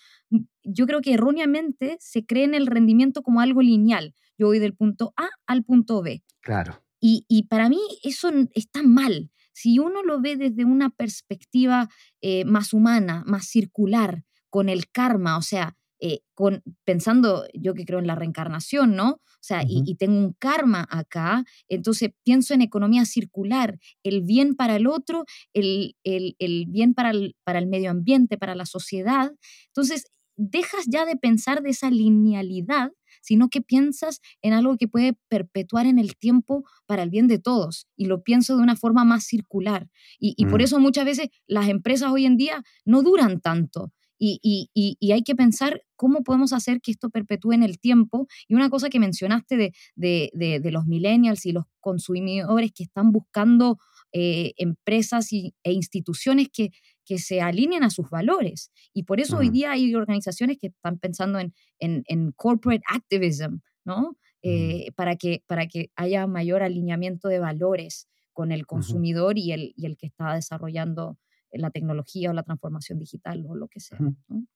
[0.63, 4.13] yo creo que erróneamente se cree en el rendimiento como algo lineal.
[4.37, 6.21] Yo voy del punto A al punto B.
[6.41, 6.82] Claro.
[7.05, 9.29] Y, para mí eso está mal.
[9.51, 11.89] Si uno lo ve desde una perspectiva
[12.21, 17.83] eh, más humana, más circular, con el karma, o sea, eh, con, pensando, yo que
[17.83, 19.09] creo en la reencarnación, ¿no?
[19.11, 24.77] O sea, y, tengo un karma acá, entonces pienso en economía circular, el bien para
[24.77, 29.33] el otro, el, el, el bien para el, para el medio ambiente, para la sociedad.
[29.67, 30.05] Entonces,
[30.37, 35.85] dejas ya de pensar de esa linealidad sino que piensas en algo que puede perpetuar
[35.85, 37.87] en el tiempo para el bien de todos.
[37.95, 39.89] Y lo pienso de una forma más circular.
[40.19, 40.63] Y, por mm.
[40.63, 43.91] eso muchas veces las empresas hoy en día no duran tanto.
[44.25, 48.27] Y, y, hay que pensar cómo podemos hacer que esto perpetúe en el tiempo.
[48.47, 53.11] Y una cosa que mencionaste de, de, de, los millennials y los consumidores que están
[53.11, 53.79] buscando
[54.13, 56.71] eh, empresas e instituciones que,
[57.05, 58.71] que se alineen a sus valores.
[58.93, 64.17] Y por eso hoy día hay organizaciones que están pensando en, en, corporate activism, ¿no?
[64.43, 69.73] eh, para, que, para que haya mayor alineamiento de valores con el consumidor y, el,
[69.77, 71.17] y el que está desarrollando
[71.51, 73.97] la tecnología o la transformación digital o lo que sea.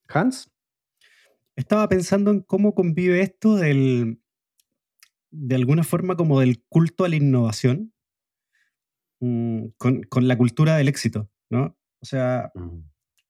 [0.09, 0.51] Hans.
[1.55, 4.21] Estaba pensando en cómo convive esto del,
[5.31, 7.93] de alguna forma como del culto a la innovación
[9.21, 11.77] mm, con, con, la cultura del éxito, ¿no?
[12.01, 12.51] O sea,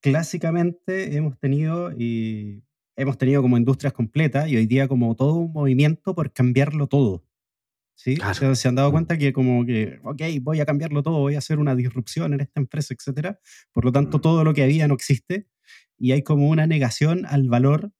[0.00, 2.62] clásicamente hemos tenido y
[2.96, 7.24] hemos tenido como industrias completas y hoy día como todo un movimiento por cambiarlo todo.
[7.94, 8.16] ¿Sí?
[8.54, 11.58] se han dado cuenta que como que, ok, voy a cambiarlo todo, voy a hacer
[11.58, 13.38] una disrupción en esta empresa, etc.
[13.72, 15.48] Por lo tanto, todo lo que había no existe
[15.98, 17.90] y hay como una negación al valor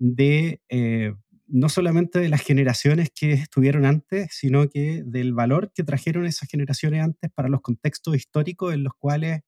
[0.00, 1.14] de eh,
[1.52, 6.48] no solamente de las generaciones que estuvieron antes, sino que del valor que trajeron esas
[6.48, 9.42] generaciones antes para los contextos históricos en los cuales,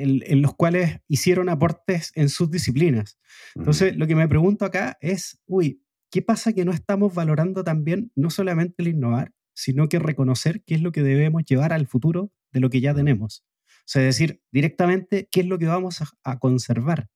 [0.00, 3.18] en, los cuales hicieron aportes en sus disciplinas.
[3.54, 8.12] Entonces, lo que me pregunto acá es, uy, ¿qué pasa que no estamos valorando también
[8.14, 12.32] no solamente el innovar, sino que reconocer qué es lo que debemos llevar al futuro
[12.52, 13.44] de lo que ya tenemos?
[13.68, 17.08] O sea, decir directamente qué es lo que vamos a conservar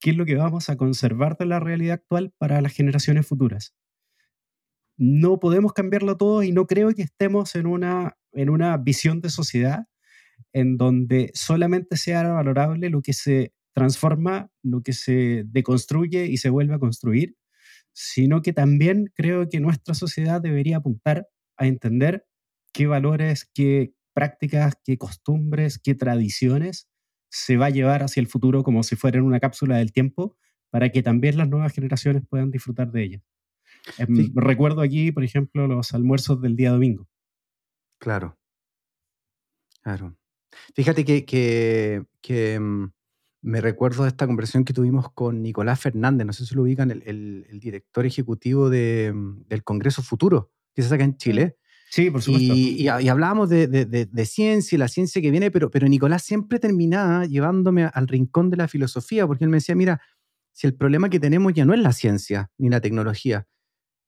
[0.00, 3.74] qué es lo que vamos a conservar de la realidad actual para las generaciones futuras.
[4.98, 9.30] No podemos cambiarlo todo y no creo que estemos en una, en una visión de
[9.30, 9.86] sociedad
[10.52, 16.50] en donde solamente sea valorable lo que se transforma, lo que se deconstruye y se
[16.50, 17.36] vuelve a construir,
[17.92, 22.26] sino que también creo que nuestra sociedad debería apuntar a entender
[22.72, 26.88] qué valores, qué prácticas, qué costumbres, qué tradiciones
[27.30, 30.36] se va a llevar hacia el futuro como si fuera en una cápsula del tiempo
[30.70, 33.22] para que también las nuevas generaciones puedan disfrutar de ella.
[33.98, 37.08] Em, recuerdo aquí, por ejemplo, los almuerzos del día domingo.
[37.98, 38.38] Claro.
[39.82, 40.16] Claro.
[40.74, 41.24] Fíjate que,
[42.20, 42.86] que, mm,
[43.42, 46.90] me recuerdo de esta conversación que tuvimos con Nicolás Fernández, no sé si lo ubican,
[46.90, 51.56] el, el, director ejecutivo de, mm, del Congreso Futuro, que se saca en Chile.
[51.90, 52.54] Sí, por supuesto.
[52.54, 57.26] Y, hablábamos de, de, ciencia y la ciencia que viene, pero, pero Nicolás siempre terminaba
[57.26, 60.00] llevándome al rincón de la filosofía, porque él me decía, mira,
[60.52, 63.46] si el problema que tenemos ya no es la ciencia ni la tecnología,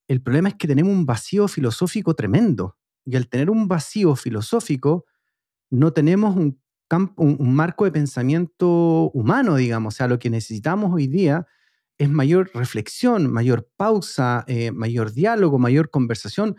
[0.08, 2.76] el problema es que tenemos un vacío filosófico tremendo.
[3.04, 5.04] Y al tener un vacío filosófico,
[5.70, 6.61] no tenemos un,
[7.16, 9.94] un, marco de pensamiento humano, digamos.
[9.94, 11.46] O sea, lo que necesitamos hoy día
[11.98, 16.57] es mayor reflexión, mayor pausa, eh, mayor diálogo, mayor conversación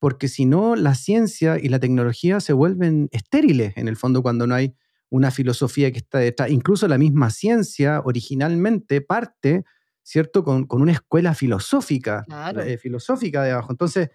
[0.00, 4.46] porque si no, la ciencia y la tecnología se vuelven estériles en el fondo cuando
[4.46, 4.74] no hay
[5.10, 6.50] una filosofía que está detrás.
[6.50, 9.64] Incluso la misma ciencia originalmente parte,
[10.02, 12.24] ¿cierto?, con, una escuela filosófica,
[12.64, 13.72] eh, filosófica de abajo.
[13.72, 14.08] Entonces,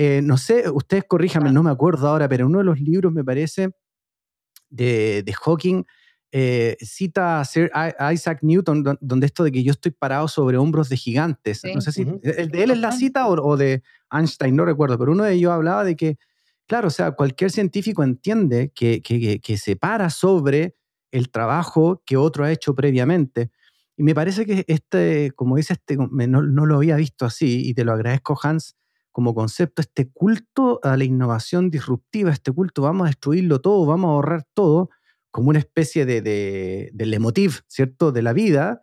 [0.00, 3.12] eh, no sé, ustedes corríjanme, no me acuerdo ahora, pero en uno de los libros
[3.12, 3.70] me parece
[4.70, 5.82] de, de Hawking,
[6.30, 7.68] eh, cita a Sir
[8.12, 11.62] Isaac Newton, donde esto de que yo estoy parado sobre hombros de gigantes.
[11.74, 13.82] No sé si el de él es la cita o, de
[14.12, 16.16] Einstein, no recuerdo, pero uno de ellos hablaba de que,
[16.68, 20.76] claro, o sea, cualquier científico entiende que, que, se para sobre
[21.10, 23.50] el trabajo que otro ha hecho previamente.
[23.96, 27.74] Y me parece que este, como dice este, no, no lo había visto así, y
[27.74, 28.76] te lo agradezco, Hans,
[29.12, 34.08] como concepto, este culto a la innovación disruptiva, este culto, vamos a destruirlo todo, vamos
[34.08, 34.90] a ahorrar todo
[35.30, 38.82] como una especie de, de, de ¿cierto?, de la vida,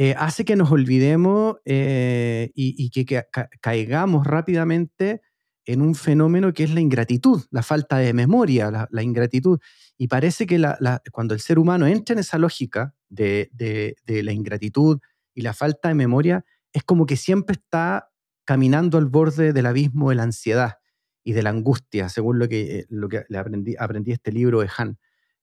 [0.00, 3.24] eh, hace que nos olvidemos eh, y, que,
[3.60, 5.22] caigamos rápidamente
[5.66, 9.58] en un fenómeno que es la ingratitud, la falta de memoria, la, ingratitud.
[9.98, 10.62] Y parece que
[11.10, 15.00] cuando el ser humano entra en esa lógica de, de, la ingratitud
[15.34, 18.08] y la falta de memoria, es como que siempre está
[18.48, 20.78] caminando al borde del abismo de la ansiedad
[21.22, 24.98] y de la angustia, según lo que, lo que aprendí, aprendí este libro de Han.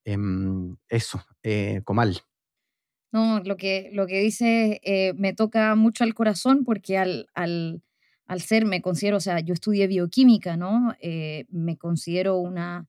[0.06, 2.22] Em, eso, eh, Comal.
[3.12, 7.84] No, lo que, lo que dice eh, me toca mucho al corazón porque al, al,
[8.26, 10.96] al, ser, me considero, o sea, yo estudié bioquímica, ¿no?
[11.00, 12.88] Eh, me considero una,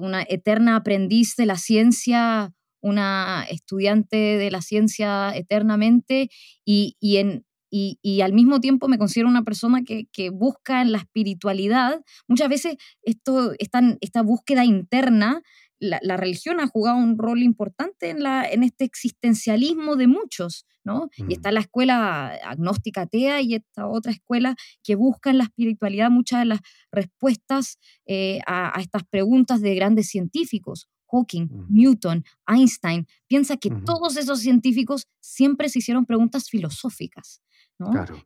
[0.00, 6.30] una eterna aprendiz de la ciencia, una estudiante de la ciencia eternamente
[6.64, 7.44] y, y en,
[7.76, 12.04] y, y, al mismo tiempo me considero una persona que, que busca en la espiritualidad.
[12.28, 15.42] Muchas veces esto, esta, esta búsqueda interna
[15.80, 21.08] la, religión ha jugado un rol importante en, la, en este existencialismo de muchos, ¿no?
[21.16, 26.10] Y está la escuela agnóstica atea y esta otra escuela que busca en la espiritualidad
[26.10, 26.60] muchas de las
[26.92, 30.88] respuestas eh, a, estas preguntas de grandes científicos.
[31.10, 37.40] Hawking, Newton, Einstein, piensa que todos esos científicos siempre se hicieron preguntas filosóficas.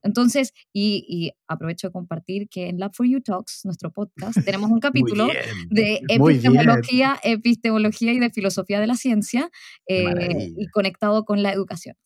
[0.02, 4.80] Entonces, y, aprovecho de compartir que en Lab for You Talks, nuestro podcast, tenemos un
[4.80, 5.28] capítulo
[5.70, 9.50] de epistemología, epistemología y de filosofía de la ciencia
[9.86, 11.96] eh, y conectado con la educación.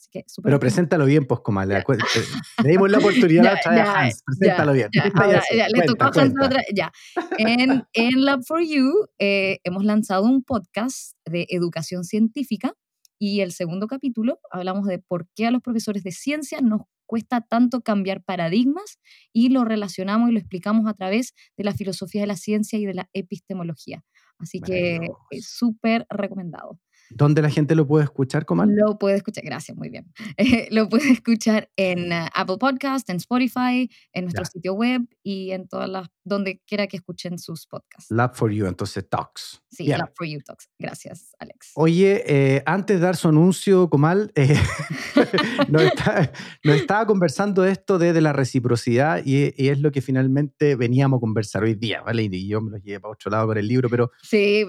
[0.43, 1.83] Pero preséntalo bien, pues, como le,
[2.65, 4.23] dimos la oportunidad a Hans.
[4.25, 4.89] Preséntalo bien.
[4.93, 6.63] Ya, le tocó a Hans otra.
[6.75, 6.93] Ya.
[7.39, 12.75] En, en Lab for You eh, hemos lanzado un podcast de educación científica
[13.19, 17.43] y el segundo capítulo hablamos de por qué a los profesores de ciencia nos cuesta
[17.43, 18.99] tanto cambiar paradigmas
[19.35, 22.87] y lo relacionamos y lo explicamos a través de la filosofía de la ciencia y
[22.87, 24.03] de la epistemología.
[24.39, 24.99] Así que
[25.31, 26.81] es súper recomendado.
[27.17, 28.71] ¿Dónde la gente lo puede escuchar, Comal?
[28.75, 30.13] Lo puede escuchar, gracias, muy bien.
[30.71, 35.69] lo puede escuchar en uh, Apple Podcast, en Spotify, en nuestro sitio web y en
[35.69, 38.11] todas las, donde quiera que escuchen sus podcasts.
[38.11, 39.63] Lab for You, entonces Talks.
[39.71, 40.69] Sí, Lab for You Talks.
[40.79, 41.73] Gracias, Alex.
[41.75, 44.57] Oye, eh, antes de dar su anuncio, Comal, eh,
[45.69, 45.83] nos,
[46.63, 51.75] estaba conversando esto de, la reciprocidad y, es lo que finalmente veníamos a conversar hoy
[51.75, 52.29] día, ¿vale?
[52.31, 54.11] Y yo me lo llevé para otro lado con el libro, pero...
[54.23, 54.65] Sí,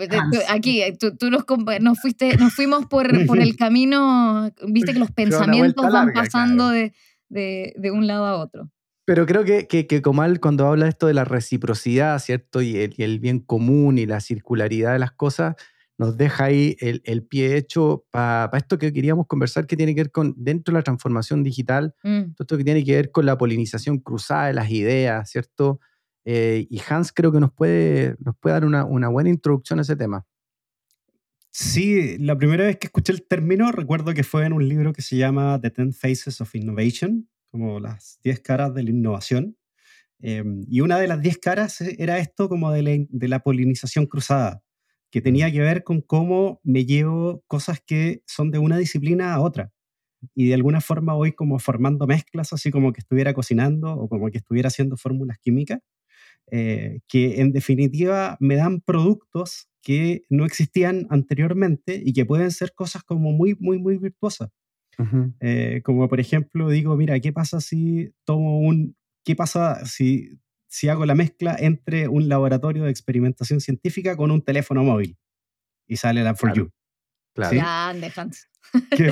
[0.49, 1.43] aquí tú, tú nos,
[1.81, 6.93] nos fuiste nos fuimos por, por el camino, viste que los pensamientos van pasando de,
[7.29, 8.69] de, de, un lado a otro.
[9.05, 12.61] Pero creo que, que, que, Comal cuando habla esto de la reciprocidad, ¿cierto?
[12.61, 15.55] Y el, y el, bien común y la circularidad de las cosas,
[15.97, 20.01] nos deja ahí el, el pie hecho para esto que queríamos conversar, que tiene que
[20.01, 22.21] ver con, dentro de la transformación digital, mm.
[22.39, 25.79] esto que tiene que ver con la polinización cruzada de las ideas, ¿cierto?
[26.25, 29.81] Eh, y Hans creo que nos puede, nos puede dar una, una buena introducción a
[29.81, 30.25] ese tema.
[31.55, 35.03] Sí, la primera vez que escuché el término recuerdo que fue en un libro que
[35.03, 39.55] se llama The Ten Faces of Innovation, como las 10 caras de la innovación.
[40.19, 43.41] Em, y una de las 10 caras e, era esto como de la, de la,
[43.41, 44.63] polinización cruzada,
[45.11, 49.41] que tenía que ver con cómo me llevo cosas que son de una disciplina a
[49.41, 49.71] otra.
[50.35, 54.31] Y de alguna forma voy como formando mezclas, así como que estuviera cocinando o como
[54.31, 55.81] que estuviera haciendo fórmulas químicas,
[56.51, 62.73] eh, que en definitiva me dan productos que no existían anteriormente y que pueden ser
[62.73, 64.49] cosas como muy, muy, muy virtuosas.
[65.39, 70.87] Eh, como por ejemplo, digo, mira, ¿qué pasa si tomo un, qué pasa si, si
[70.87, 75.17] hago la mezcla entre un laboratorio de experimentación científica con un teléfono móvil?
[75.87, 76.69] Y sale la For You.
[77.33, 77.55] Claro.
[78.89, 79.11] ¿Qué,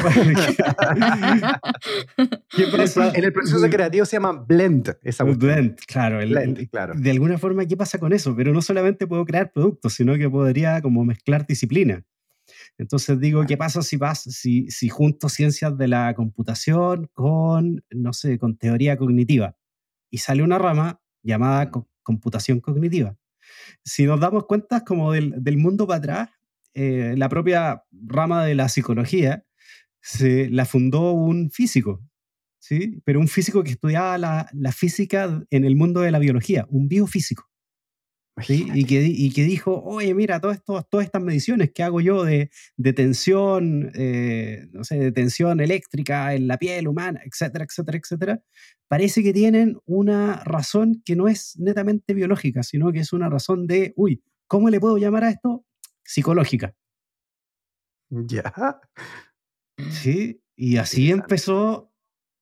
[2.75, 3.12] pasa?
[3.13, 4.97] En el proceso creativo se llama blend.
[5.03, 6.19] Esa blend, claro,
[6.71, 6.95] claro.
[6.95, 8.36] De alguna forma, ¿qué pasa con eso?
[8.36, 12.03] Pero no solamente puedo crear productos, sino que podría como mezclar disciplina.
[12.77, 18.13] Entonces digo, ¿qué pasa si, vas, si, si junto ciencias de la computación con, no
[18.13, 19.55] sé, con teoría cognitiva?
[20.10, 21.69] Y sale una rama llamada
[22.01, 23.15] computación cognitiva.
[23.84, 26.29] Si nos damos cuenta como del, del mundo para atrás,
[26.73, 29.45] eh, la propia rama de la psicología
[30.01, 32.01] se la fundó un físico,
[32.60, 33.01] ¿sí?
[33.05, 36.88] Pero un físico que estudiaba la, la física en el mundo de la biología, un
[36.88, 37.51] biofísico.
[38.41, 38.67] ¿sí?
[38.73, 42.23] Y, que, y que dijo, oye, mira, todo esto, todas estas mediciones que hago yo
[42.23, 47.99] de, de tensión, eh, no sé, de tensión eléctrica en la piel humana, etcétera, etcétera,
[47.99, 48.41] etcétera,
[48.88, 53.67] parece que tienen una razón que no es netamente biológica, sino que es una razón
[53.67, 55.65] de, uy, ¿cómo le puedo llamar a esto?
[56.12, 56.76] Psicológica.
[58.10, 58.54] Ya.
[59.89, 61.91] Sí, y así empezó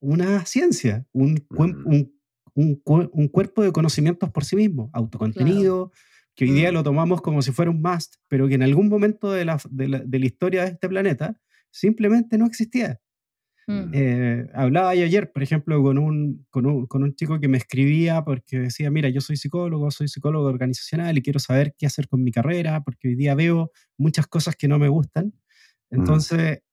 [0.02, 2.10] una ciencia, un, mm.
[2.56, 2.82] un,
[3.14, 5.92] un, cuerpo de conocimientos por sí mismo, autocontenido,
[6.36, 6.74] que hoy día mm.
[6.74, 9.88] lo tomamos como si fuera un must, pero que en algún momento de la, de
[9.88, 13.00] la, de la historia de este planeta simplemente no existía.
[13.70, 13.92] Mm.
[13.94, 17.60] Eh, hablaba yo ayer, por ejemplo, con un, con un, con, un, chico que me
[17.60, 22.08] escribía porque decía, mira, yo soy psicólogo, soy psicólogo organizacional y quiero saber qué hacer
[22.08, 25.36] con mi carrera porque hoy día veo muchas cosas que no me gustan.
[25.92, 26.00] Mm.
[26.00, 26.64] Entonces,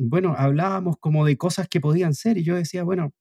[0.00, 3.14] bueno, hablábamos como de cosas que podían ser y yo decía, bueno,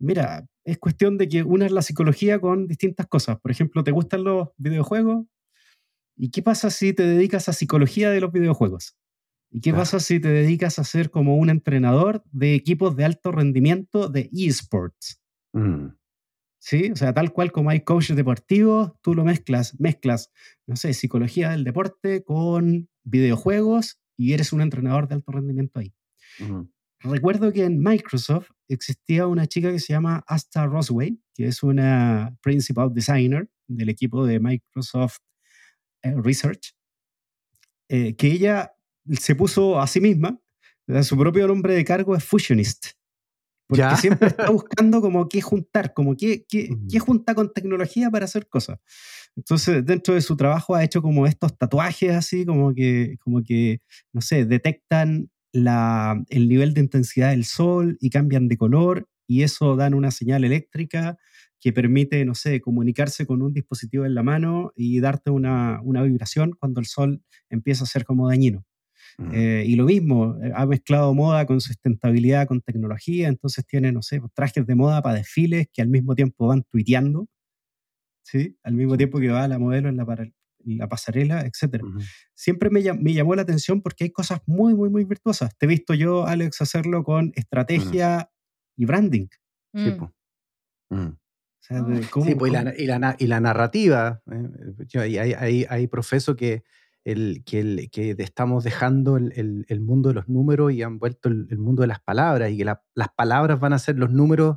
[0.00, 3.38] mira, es cuestión de que una es la psicología con distintas cosas.
[3.40, 5.26] Por ejemplo, ¿te gustan los videojuegos?
[6.16, 8.96] ¿Y qué pasa si te dedicas a psicología de los videojuegos?
[9.50, 13.32] ¿Y qué pasa si te dedicas a ser como un entrenador de equipos de alto
[13.32, 15.22] rendimiento de esports?
[15.52, 15.88] Mm.
[16.58, 16.90] ¿Sí?
[16.90, 20.32] O sea, tal cual como hay coaches deportivos, tú lo mezclas, mezclas,
[20.66, 25.94] no sé, psicología del deporte con videojuegos y eres un entrenador de alto rendimiento ahí.
[27.00, 32.36] Recuerdo que en Microsoft existía una chica que se llama Asta Rosway, que es una
[32.42, 35.18] principal designer del equipo de Microsoft
[36.02, 36.74] eh, Research,
[37.88, 38.75] eh, que ella
[39.18, 40.40] se puso a sí misma,
[41.02, 42.88] su propio nombre de cargo es Fusionist.
[43.68, 48.26] Porque siempre está buscando como qué juntar, como qué, qué, qué, junta con tecnología para
[48.26, 48.78] hacer cosas.
[49.34, 53.80] Entonces, dentro de su trabajo ha hecho como estos tatuajes así, como que, como que
[54.12, 59.42] no sé, detectan la, el nivel de intensidad del sol y cambian de color y
[59.42, 61.18] eso dan una señal eléctrica
[61.60, 66.02] que permite, no sé, comunicarse con un dispositivo en la mano y darte una, una
[66.02, 68.64] vibración cuando el sol empieza a ser como dañino.
[69.32, 74.02] Eh, y lo mismo, eh, ha mezclado moda con sustentabilidad, con tecnología, entonces tiene, no
[74.02, 77.26] sé, trajes de moda para desfiles que al mismo tiempo van tuiteando,
[78.22, 78.58] ¿sí?
[78.62, 80.04] Al mismo tiempo que va la modelo en la,
[80.64, 81.82] la pasarela, etc.
[82.34, 85.56] Siempre me, me, llamó la atención porque hay cosas muy, muy, muy virtuosas.
[85.56, 88.30] Te he visto yo, Alex, hacerlo con estrategia
[88.76, 89.28] y branding.
[89.74, 90.10] Sí, pues.
[91.60, 94.22] sí, pues, y, la, y, la, narrativa.
[94.30, 94.98] ¿eh?
[94.98, 96.64] hay, hay, hay, profeso que,
[97.06, 101.86] el, que, estamos dejando el, mundo de los números y han vuelto el, mundo de
[101.86, 104.56] las palabras y que las palabras van a ser los números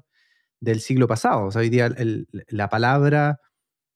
[0.59, 1.45] del siglo pasado.
[1.45, 1.93] O sea, hoy día
[2.47, 3.39] la palabra,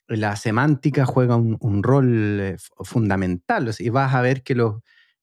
[0.07, 4.75] la semántica juega un, rol eh, fundamental y vas a ver que los,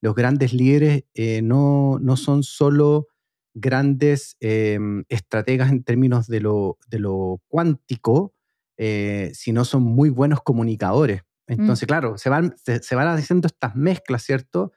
[0.02, 3.06] grandes líderes eh, no, no son solo
[3.54, 8.34] grandes em, estrategas en términos de lo, de lo cuántico,
[8.76, 11.22] eh, sino son muy buenos comunicadores.
[11.50, 11.60] Mm.
[11.60, 14.72] Entonces, claro, se van, se, van haciendo estas mezclas, ¿cierto?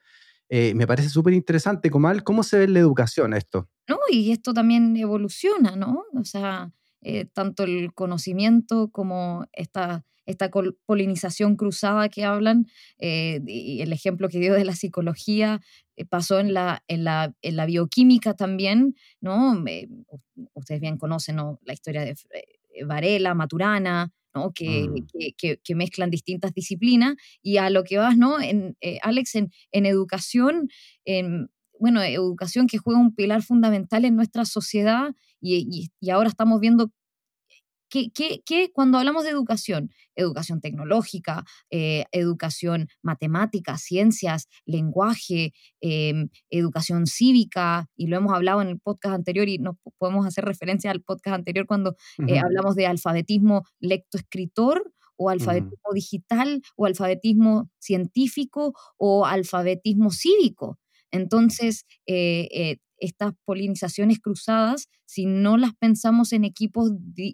[0.50, 3.70] Eh, me parece súper interesante, Comal, ¿cómo se ve la educación esto?
[3.88, 6.04] No, y esto también evoluciona, ¿no?
[6.14, 6.72] O sea,
[7.02, 10.50] eh, tanto el conocimiento como esta, esta
[10.86, 12.66] polinización cruzada que hablan,
[12.98, 15.62] eh, y el ejemplo que dio de la psicología
[15.96, 19.64] eh, pasó en la, en, la, en la bioquímica también, ¿no?
[20.54, 22.16] ustedes bien conocen la historia de
[22.86, 24.48] Varela, Maturana, ¿no?
[24.48, 24.54] Mm.
[24.54, 28.42] Que, que, que, mezclan distintas disciplinas y a lo que vas, ¿no?
[28.42, 30.70] En, Alex, en, en educación,
[31.06, 36.60] en, bueno, educación que juega un pilar fundamental en nuestra sociedad y, y, ahora estamos
[36.62, 36.92] viendo
[37.94, 47.88] que, cuando hablamos de educación, educación tecnológica, eh, educación matemática, ciencias, lenguaje, em, educación cívica,
[47.96, 51.36] y lo hemos hablado en el podcast anterior y nos podemos hacer referencia al podcast
[51.36, 51.96] anterior cuando
[52.28, 60.80] eh, hablamos de alfabetismo lectoescritor o alfabetismo digital o alfabetismo científico o alfabetismo cívico.
[61.14, 66.92] Entonces, eh, eh, estas polinizaciones cruzadas, si no las pensamos en equipos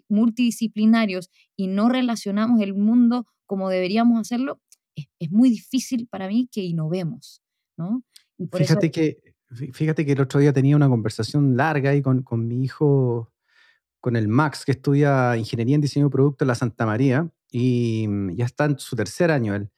[0.08, 4.60] multidisciplinarios y no relacionamos el mundo como deberíamos hacerlo,
[4.94, 7.42] es, muy difícil para mí que innovemos.
[7.76, 8.02] ¿no?
[8.52, 9.18] fíjate, que,
[9.72, 13.32] fíjate que el otro día tenía una conversación larga ahí con, con mi hijo,
[14.00, 18.06] con el Max, que estudia Ingeniería en Diseño de Producto en la Santa María, y
[18.08, 19.70] mm, ya está en su tercer año él.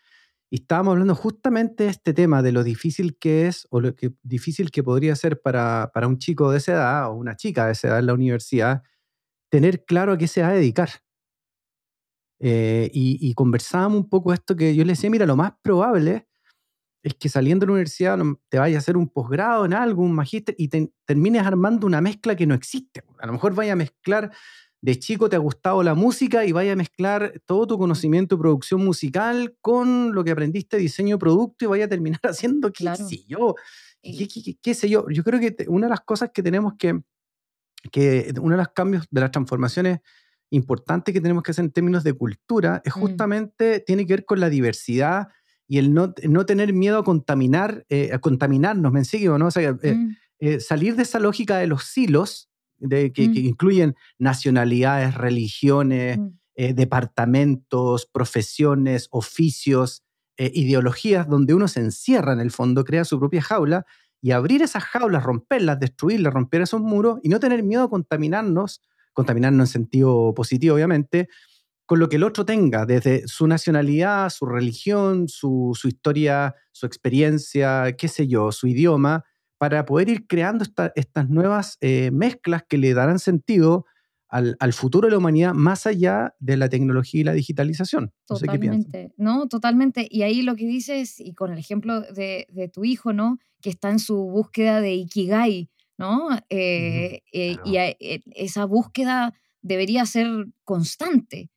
[0.53, 4.13] Y estábamos hablando justamente de este tema, de lo difícil que es o lo que,
[4.23, 7.73] difícil que podría ser para, para un chico de esa edad o una chica de
[7.73, 8.83] esa edad en la universidad
[9.51, 10.91] tener claro a qué se va a dedicar.
[12.39, 16.29] Eh, y, conversábamos un poco esto que yo le decía, mira, lo más probable
[17.03, 18.19] es que saliendo de la universidad
[18.51, 20.69] te vayas a hacer un posgrado en algo, un magíster, y
[21.07, 23.03] termines armando una mezcla que no existe.
[23.21, 24.31] A lo mejor vaya a mezclar
[24.83, 28.41] de chico te ha gustado la música y vaya a mezclar todo tu conocimiento de
[28.41, 32.73] producción musical con lo que aprendiste de diseño de producto y vaya a terminar haciendo,
[32.73, 33.55] qué sé yo,
[34.03, 35.07] qué, sé yo.
[35.09, 37.01] Yo creo que una de las cosas que tenemos que,
[37.93, 40.01] que uno de los cambios de las transformaciones
[40.51, 43.01] importantes que tenemos que hacer en términos de cultura es mm.
[43.01, 45.29] justamente, tiene que ver con la diversidad
[45.69, 49.47] y el no, no tener miedo a contaminar, eh, a contaminarnos, ¿me sigue o no?
[49.47, 50.17] O sea, eh, mm.
[50.41, 52.52] eh, salir de esa lógica de los silos
[52.83, 53.37] de, que, mm.
[53.37, 56.29] incluyen nacionalidades, religiones, mm.
[56.57, 60.03] eh, departamentos, profesiones, oficios,
[60.37, 63.87] eh, ideologías, donde uno se encierra en el fondo, crea su propia jaula
[64.21, 68.81] y abrir esas jaulas, romperlas, destruirlas, romper esos muros y no tener miedo a contaminarnos,
[69.13, 71.29] contaminarnos en sentido positivo, obviamente,
[71.87, 76.87] con lo que el otro tenga, desde su nacionalidad, su religión, su, su historia, su
[76.87, 79.25] experiencia, qué sé yo, su idioma,
[79.63, 80.65] para poder ir creando
[80.97, 83.87] estas nuevas eh, mezclas que le darán sentido
[84.27, 88.13] al, futuro de la humanidad más allá de la tecnología y la digitalización.
[88.27, 90.09] Totalmente, no, totalmente.
[90.11, 93.39] Y ahí lo que dices, y con el ejemplo de, tu hijo, ¿no?
[93.61, 96.31] Que está en su búsqueda de Ikigai, ¿no?
[96.51, 97.77] Eh, eh, y
[98.35, 100.27] esa búsqueda debería ser
[100.65, 101.53] constante.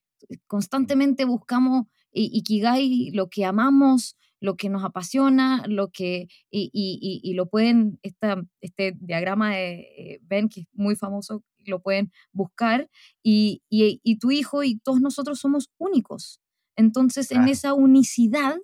[0.45, 4.15] Constantemente buscamos Ikigai, lo que amamos,
[4.45, 10.21] lo que nos apasiona, lo que, y, y, y lo pueden, esta, este diagrama de
[10.23, 12.89] Ben, que es muy famoso, lo pueden buscar,
[13.23, 16.39] y, y, tu hijo y todos nosotros somos únicos.
[16.77, 18.57] Entonces, en esa unicidad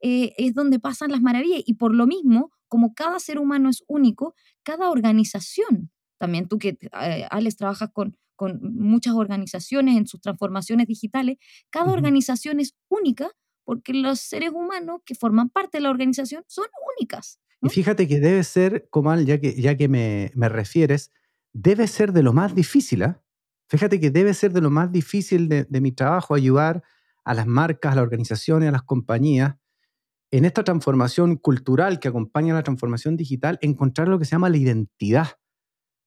[0.00, 3.82] eh, es donde pasan las maravillas, y por lo mismo, como cada ser humano es
[3.88, 10.20] único, cada organización, también tú que, eh, Alex, trabajas con, con muchas organizaciones en sus
[10.20, 11.38] transformaciones digitales,
[11.70, 13.30] cada organización es única
[13.64, 17.40] porque los seres humanos que forman parte de la organización son únicas.
[17.62, 21.10] Y fíjate que debe ser, Comal, ya que, ya que me, me refieres,
[21.52, 23.02] debe ser de lo más difícil.
[23.02, 23.16] ¿eh?
[23.68, 26.82] Fíjate que debe ser de lo más difícil de, de mi trabajo ayudar
[27.24, 29.56] a las marcas, a las organizaciones, a las compañías
[30.36, 34.48] en esta transformación cultural que acompaña a la transformación digital, encontrar lo que se llama
[34.48, 35.28] la identidad.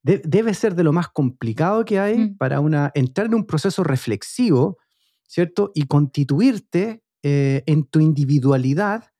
[0.03, 2.37] debe ser de lo más complicado que hay mm.
[2.37, 4.79] para una, entrar en un proceso reflexivo,
[5.23, 5.71] ¿cierto?
[5.73, 9.11] Y constituirte eh, en tu individualidad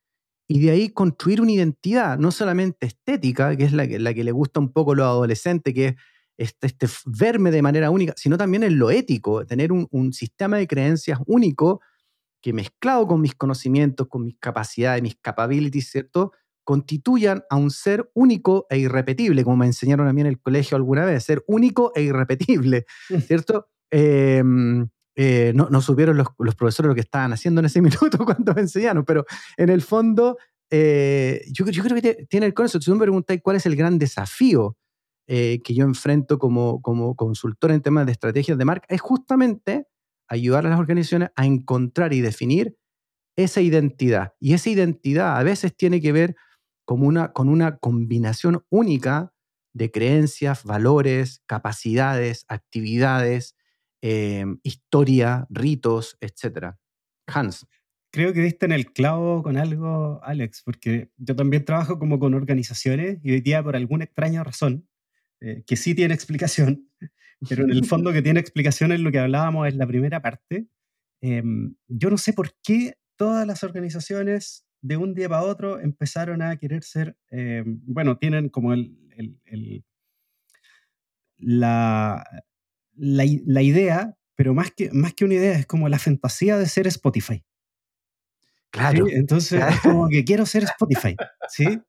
[0.48, 4.24] y de ahí construir una identidad, no solamente estética, que es la que, la que
[4.24, 5.96] le gusta un poco a los adolescentes, que es
[6.38, 10.58] este, este, verme de manera única, sino también en lo ético, tener un, un sistema
[10.58, 11.82] de creencias único
[12.42, 16.32] que mezclado con mis conocimientos, con mis capacidades, mis capabilities, ¿cierto?
[16.64, 20.78] Constituyan a un ser único e irrepetible, como me enseñaron a mí en el colegio
[20.78, 23.18] alguna vez, ser único e irrepetible, mm.
[23.18, 23.68] ¿cierto?
[23.90, 24.88] Em,
[25.20, 28.62] eh, no, no, supieron los, profesores lo que estaban haciendo en ese minuto cuando me
[28.62, 29.26] enseñaron, pero
[29.58, 30.38] en el fondo,
[30.70, 32.86] eh, yo, creo que tiene el concepto.
[32.86, 34.78] Si me preguntáis cuál es el gran desafío
[35.28, 39.88] eh, que yo enfrento como, como consultor en temas de estrategias de marca, es justamente
[40.30, 42.78] ayudar a las organizaciones a encontrar y definir
[43.36, 44.34] esa identidad.
[44.40, 46.36] Y esa identidad a veces tiene que ver
[46.86, 49.34] con una, con una combinación única
[49.74, 53.57] de creencias, valores, capacidades, actividades,
[54.02, 56.76] em, historia, ritos, etc.
[57.28, 57.66] Hans.
[58.12, 62.34] Creo que diste en el clavo con algo, Alex, porque yo también trabajo como con
[62.34, 64.88] organizaciones y hoy día por alguna extraña razón,
[65.42, 66.90] eh, que sí tiene explicación,
[67.50, 70.68] pero en el fondo que tiene explicación en lo que hablábamos en la primera parte.
[71.22, 76.42] Em, yo no sé por qué todas las organizaciones de un día para otro empezaron
[76.42, 78.98] a querer ser, em, bueno, tienen como el,
[81.38, 82.24] la,
[82.98, 86.88] la, idea, pero más que, más que una idea, es como la fantasía de ser
[86.88, 87.44] Spotify.
[88.70, 89.06] Claro.
[89.10, 91.16] Entonces, es como que quiero ser Spotify,
[91.48, 91.80] ¿sí?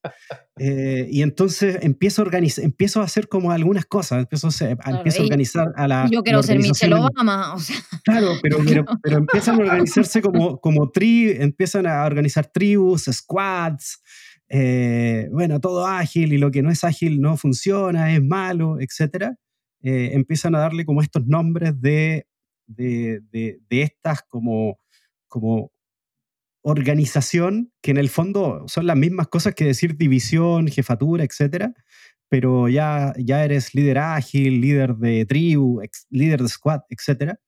[0.58, 5.22] Eh, y entonces empiezo a, organizar, empiezo a hacer como algunas cosas, empiezo a, empiezo
[5.22, 6.08] a organizar a la.
[6.10, 7.76] Yo quiero ser Michelle Obama, o sea.
[8.04, 8.58] Claro, pero,
[9.02, 14.00] pero, empiezan a organizarse como, como tri, empiezan a organizar tribus, squads,
[14.48, 19.34] eh, bueno, todo ágil y lo que no es ágil no funciona, es malo, etc.
[19.82, 22.26] Eh, empiezan a darle como estos nombres de,
[22.66, 24.78] de, de, de estas como,
[25.28, 25.72] como
[26.62, 31.72] organización, que en el fondo son las mismas cosas que decir división, jefatura, etcétera,
[32.28, 37.38] pero ya, ya eres líder ágil, líder de tribu, líder de squad, etcétera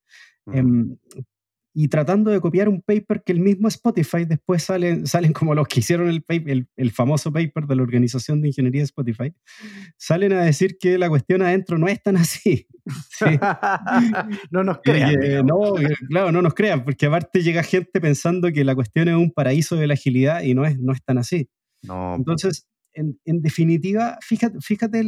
[1.73, 5.69] y tratando de copiar un paper que el mismo Spotify después salen, salen como los
[5.69, 9.33] que hicieron el, paper, el, famoso paper de la Organización de Ingeniería de Spotify,
[9.97, 12.67] salen a decir que la cuestión adentro no es tan así.
[14.51, 15.47] no nos crean.
[15.47, 15.75] no,
[16.09, 19.77] claro, no nos crean, porque aparte llega gente pensando que la cuestión es un paraíso
[19.77, 21.49] de la agilidad y no es, no es tan así.
[21.83, 22.17] No.
[22.17, 25.05] Entonces, en, en definitiva, fíjate, fíjate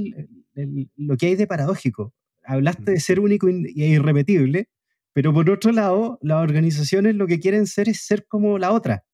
[0.96, 2.14] lo que hay de paradójico.
[2.44, 2.94] Hablaste mm.
[2.94, 4.68] de ser único e irrepetible,
[5.12, 9.04] pero por otro lado, las organizaciones lo que quieren ser es ser como la otra.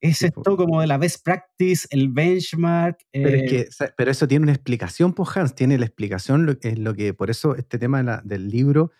[0.00, 2.98] Es esto como de la best practice, el benchmark.
[3.12, 6.94] Pero, eh pero eso tiene una explicación, pues Hans, tiene la explicación, lo, es lo
[6.94, 8.92] que, por eso este tema del libro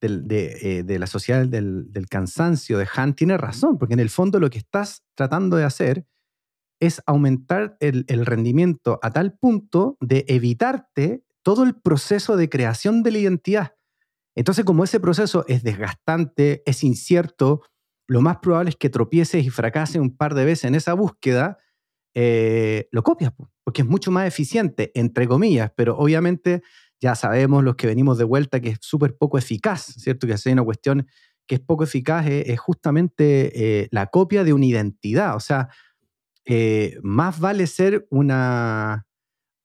[0.00, 4.10] de, eh, de, la sociedad del, del, cansancio de Hans tiene razón, porque en el
[4.10, 6.06] fondo lo que estás tratando de hacer
[6.80, 13.02] es aumentar el, el rendimiento a tal punto de evitarte todo el proceso de creación
[13.02, 13.74] de la identidad.
[14.36, 17.62] Entonces, como ese proceso es desgastante, es incierto,
[18.06, 21.58] lo más probable es que tropieces y fracases un par de veces en esa búsqueda,
[22.14, 23.32] eh, lo copias,
[23.64, 26.62] porque es mucho más eficiente, entre comillas, pero obviamente
[27.00, 30.26] ya sabemos los que venimos de vuelta que es súper poco eficaz, ¿cierto?
[30.26, 31.06] Que hay una cuestión
[31.46, 35.68] que es poco eficaz, es, justamente eh, la copia de una identidad, o sea,
[36.44, 39.05] eh, más vale ser una,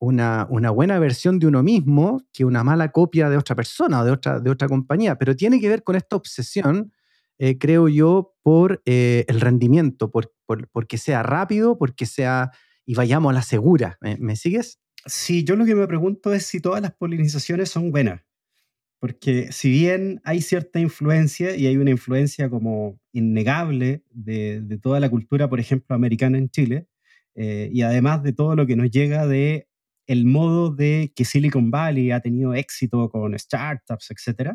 [0.02, 4.10] una, buena versión de uno mismo que una mala copia de otra persona o de
[4.10, 5.16] otra, de otra compañía.
[5.16, 6.92] Pero tiene que ver con esta obsesión,
[7.38, 10.32] eh, creo yo, por eh, el rendimiento, por,
[10.72, 12.50] porque sea rápido, porque sea
[12.84, 13.96] y vayamos a la segura.
[14.00, 14.80] ¿Me, sigues?
[15.06, 18.22] Sí, yo lo que me pregunto es si todas las polinizaciones son buenas.
[18.98, 25.10] Porque si bien hay cierta influencia, y hay una influencia como innegable de, toda la
[25.10, 26.88] cultura, por ejemplo, americana en Chile,
[27.36, 29.68] eh, y además de todo lo que nos llega de
[30.06, 34.54] el modo de que Silicon Valley ha tenido éxito con startups, etc.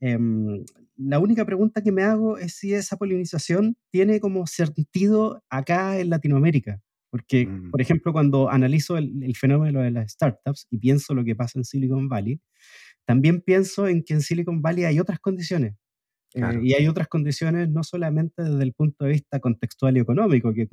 [0.00, 0.64] Em,
[0.96, 6.10] la única pregunta que me hago es si esa polinización tiene como sentido acá en
[6.10, 6.80] Latinoamérica.
[7.10, 7.70] Porque, mm.
[7.70, 11.64] por ejemplo, cuando analizo el, fenómeno de las startups y pienso lo que pasa en
[11.64, 12.40] Silicon Valley,
[13.06, 15.76] también pienso en que en Silicon Valley hay otras condiciones.
[16.34, 20.52] Eh, y hay otras condiciones no solamente desde el punto de vista contextual y económico,
[20.52, 20.68] que,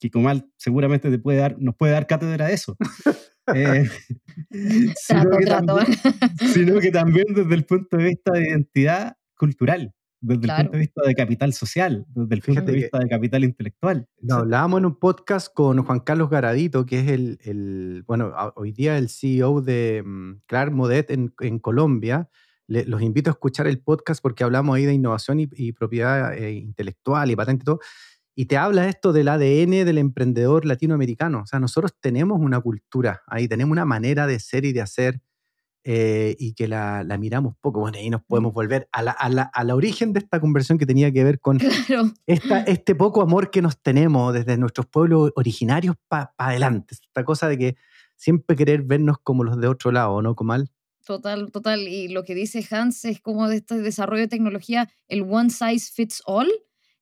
[0.00, 2.76] que Comal seguramente te puede dar, nos puede dar cátedra de eso,
[3.54, 3.88] Eh,
[4.96, 5.86] sino, que También,
[6.52, 10.78] sino, que también, desde el punto de vista de identidad cultural, desde el punto de
[10.78, 14.08] vista de capital social, desde el punto de vista de capital intelectual.
[14.20, 18.72] No, hablábamos en un podcast con Juan Carlos Garadito, que es el, el bueno, hoy
[18.72, 22.28] día el CEO de mm, Clark Modet en, en Colombia.
[22.66, 27.30] los invito a escuchar el podcast porque hablamos ahí de innovación y, propiedad eh, intelectual
[27.30, 27.80] y patente y todo.
[28.38, 31.40] Y te habla esto del ADN del emprendedor latinoamericano.
[31.40, 35.22] O sea, nosotros tenemos una cultura ahí, tenemos una manera de ser y de hacer
[35.84, 37.80] eh, y que la, miramos poco.
[37.80, 38.24] Bueno, ahí nos mm.
[38.28, 41.24] podemos volver a la, a, la, a la, origen de esta conversión que tenía que
[41.24, 41.58] ver con
[42.26, 46.94] esta, este poco amor que nos tenemos desde nuestros pueblos originarios para adelante.
[47.00, 47.76] Esta cosa de que
[48.16, 50.70] siempre querer vernos como los de otro lado, ¿no, Comal?
[51.06, 51.88] Total, total.
[51.88, 55.90] Y lo que dice Hans es como de este desarrollo de tecnología, el one size
[55.94, 56.50] fits all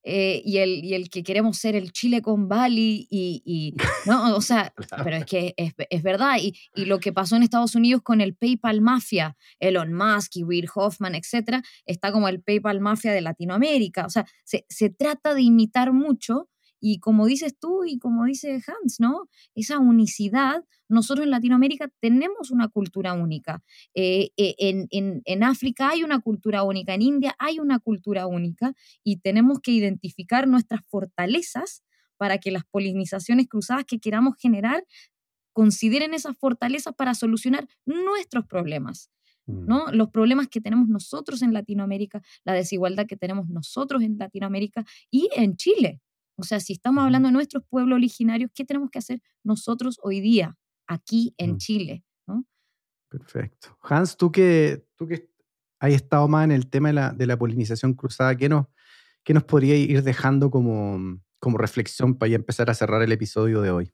[0.05, 3.75] eh, y, el, y el que queremos ser el Chile con Bali y,
[4.07, 4.73] no, o sea,
[5.05, 8.21] pero es que es, es verdad y, y, lo que pasó en Estados Unidos con
[8.21, 13.23] el PayPal Mafia, Elon Musk y Reid Hoffman, etcétera, está como el PayPal Mafia de
[13.23, 16.49] Latinoamérica, o sea, se, se trata de imitar mucho
[16.87, 19.31] y como dices tú y como dice Hans, ¿no?
[19.55, 23.63] Esa unicidad, nosotros en Latinoamérica tenemos una cultura única.
[23.95, 28.27] Eh, eh, en, en, en, África hay una cultura única, en India hay una cultura
[28.27, 31.83] única y tenemos que identificar nuestras fortalezas
[32.19, 34.85] para que las polinizaciones cruzadas que queramos generar
[35.55, 39.11] consideren esas fortalezas para solucionar nuestros problemas.
[39.47, 39.87] ¿no?
[39.87, 39.95] Mm.
[39.95, 45.31] Los problemas que tenemos nosotros en Latinoamérica, la desigualdad que tenemos nosotros en Latinoamérica y
[45.35, 46.03] en Chile.
[46.37, 50.21] O sea, si estamos hablando de nuestros pueblos originarios, ¿qué tenemos que hacer nosotros hoy
[50.21, 50.57] día,
[50.87, 51.59] aquí en mm.
[51.59, 52.05] Chile?
[53.09, 53.79] Perfecto.
[53.81, 55.31] Hans, tú que, tú que
[55.79, 58.67] has estado más en el tema de la, de la polinización cruzada, ¿qué nos,
[59.23, 63.61] qué nos podría ir dejando como, como reflexión para ya empezar a cerrar el episodio
[63.61, 63.93] de hoy?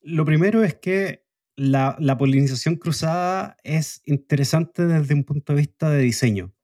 [0.00, 1.26] Lo primero es que
[1.56, 6.54] la, la, polinización cruzada es interesante desde un punto de vista de diseño.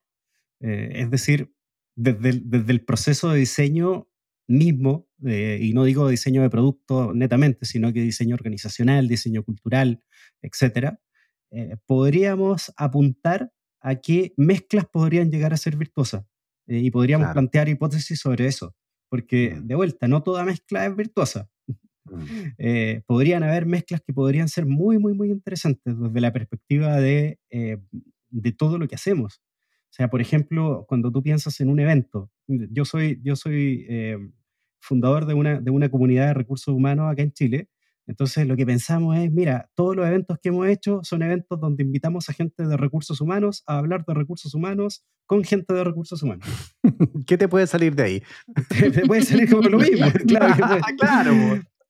[0.61, 1.53] Eh, es decir,
[1.97, 4.08] desde desde el, proceso de diseño
[4.49, 10.03] mismo, eh, y no digo diseño de producto netamente, sino que diseño organizacional, diseño cultural,
[10.43, 11.01] etcétera,
[11.51, 16.25] eh, podríamos apuntar a qué mezclas podrían llegar a ser virtuosas
[16.67, 18.75] eh, y podríamos plantear hipótesis sobre eso,
[19.09, 19.67] porque mm.
[19.67, 21.49] de vuelta, no toda mezcla es virtuosa.
[21.67, 21.75] Mm.
[23.07, 28.53] podrían haber mezclas que podrían ser muy, muy, muy interesantes desde la perspectiva de, de
[28.53, 29.43] todo lo que hacemos.
[29.91, 33.87] O sea, por ejemplo, cuando tú piensas en un evento, yo soy, yo soy
[34.81, 37.69] fundador de una, de una comunidad de recursos humanos acá en Chile.
[38.07, 41.83] Entonces lo que pensamos es, mira, todos los eventos que hemos hecho son eventos donde
[41.83, 46.23] invitamos a gente de recursos humanos a hablar de recursos humanos con gente de recursos
[46.23, 46.49] humanos.
[47.27, 48.23] ¿Qué te puede salir de ahí?
[48.69, 50.81] te puede salir como lo mismo, claro.
[50.97, 51.33] claro.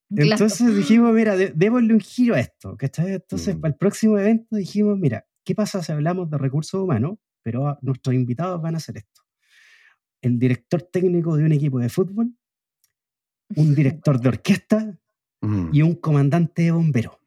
[0.09, 2.75] Entonces dijimos, mira, démosle un giro a esto.
[2.81, 3.61] Entonces, mm.
[3.61, 7.17] para el próximo evento dijimos, mira, ¿qué pasa si hablamos de recursos humanos?
[7.43, 9.21] Pero nuestros invitados van a hacer esto.
[10.21, 12.33] El director técnico de un equipo de fútbol
[13.55, 14.97] un director de orquesta
[15.41, 15.69] mm.
[15.73, 17.17] y un comandante de bomberos.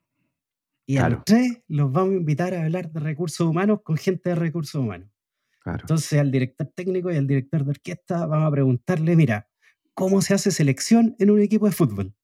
[0.84, 4.30] Y a los tres los vamos a invitar a hablar de recursos humanos con gente
[4.30, 5.08] de recursos humanos.
[5.64, 9.48] Entonces al director técnico y al director de orquesta vamos a preguntarle, mira,
[9.94, 12.14] ¿cómo se hace selección en un equipo de fútbol?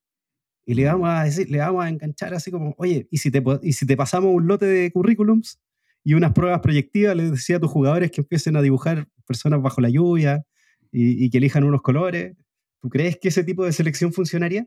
[0.67, 0.87] Y le mm.
[0.87, 3.87] vamos a decir, le vamos a enganchar así como, oye, ¿y si te, y si
[3.87, 5.61] te pasamos un lote de currículums
[6.05, 9.81] y unas pruebas proyectivas, le decía a tus jugadores que empiecen a dibujar personas bajo
[9.81, 10.45] la lluvia
[10.91, 12.37] y, y que elijan unos colores?
[12.81, 14.67] ¿Tú crees que ese tipo de selección funcionaría?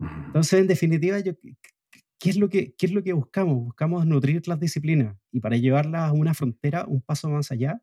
[0.00, 1.32] Entonces, en definitiva, yo,
[2.18, 3.56] ¿qué, es lo que, ¿qué es lo que buscamos?
[3.56, 7.82] Buscamos nutrir las disciplinas y para llevarlas a una frontera un paso más allá,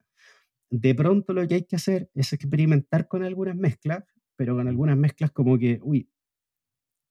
[0.69, 4.03] de pronto lo que hay que hacer es experimentar con algunas mezclas,
[4.35, 6.09] pero con algunas mezclas como que, uy,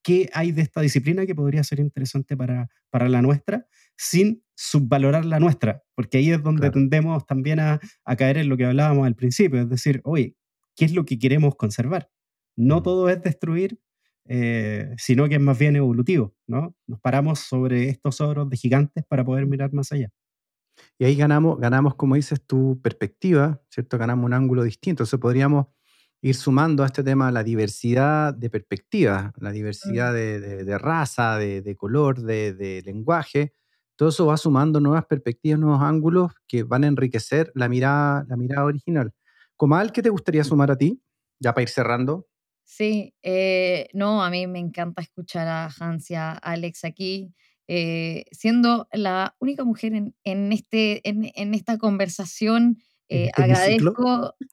[0.02, 3.66] ¿qué hay de esta disciplina que podría ser interesante para, para la nuestra
[3.96, 5.82] sin subvalorar la nuestra?
[5.94, 9.60] Porque ahí es donde tendemos también a, a, caer en lo que hablábamos al principio,
[9.60, 10.36] es decir, oye,
[10.76, 12.10] qué es lo que queremos conservar.
[12.56, 13.78] No todo es destruir,
[14.26, 16.74] eh, sino que es más bien evolutivo, ¿no?
[16.86, 20.10] Nos paramos sobre estos oros de gigantes para poder mirar más allá.
[20.98, 23.98] Y ahí ganamos, ganamos, como dices, tu perspectiva, ¿cierto?
[23.98, 25.02] Ganamos un ángulo distinto.
[25.02, 25.66] Entonces podríamos
[26.22, 32.22] ir sumando a este tema la diversidad de perspectivas, la diversidad de, raza, de, color,
[32.22, 33.52] de, lenguaje.
[33.96, 38.36] Todo eso va sumando nuevas perspectivas, nuevos ángulos que van a enriquecer la mirada, la
[38.36, 39.12] mirada original.
[39.56, 41.00] Comal, ¿qué te gustaría sumar a ti?
[41.38, 42.26] Ya para ir cerrando.
[42.64, 47.32] Sí, eh, no, a mí me encanta escuchar a Hans y a Alex aquí,
[47.68, 49.92] eh, siendo la única mujer
[50.24, 52.78] en, este, en, esta conversación.
[53.08, 54.34] Eh, ¿Este agradezco,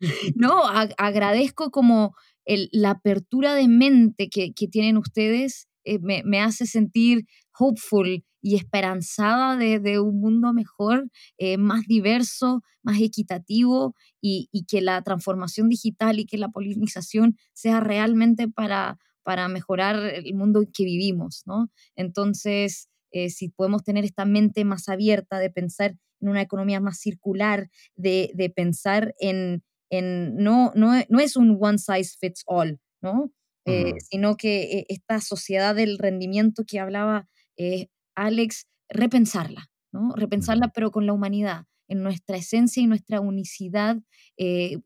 [0.36, 0.62] no,
[0.98, 5.68] agradezco como la apertura de mente que, tienen ustedes
[6.00, 7.26] me, hace sentir
[7.58, 15.02] hopeful y esperanzada de, un mundo mejor, eh, más diverso, más equitativo y, que la
[15.02, 20.84] transformación digital y que la polinización sea realmente para, para mejorar el mundo en que
[20.84, 21.70] vivimos, ¿no?
[21.96, 26.98] Entonces, eh, si podemos tener esta mente más abierta de pensar en una economía más
[26.98, 32.80] circular, de, de pensar en, en no, no, no, es un one size fits all,
[33.00, 33.32] ¿no?
[33.66, 40.12] Eh, sino que eh, esta sociedad del rendimiento que hablaba eh, Alex, repensarla, ¿no?
[40.14, 43.98] Repensarla pero con la humanidad, en nuestra esencia y nuestra unicidad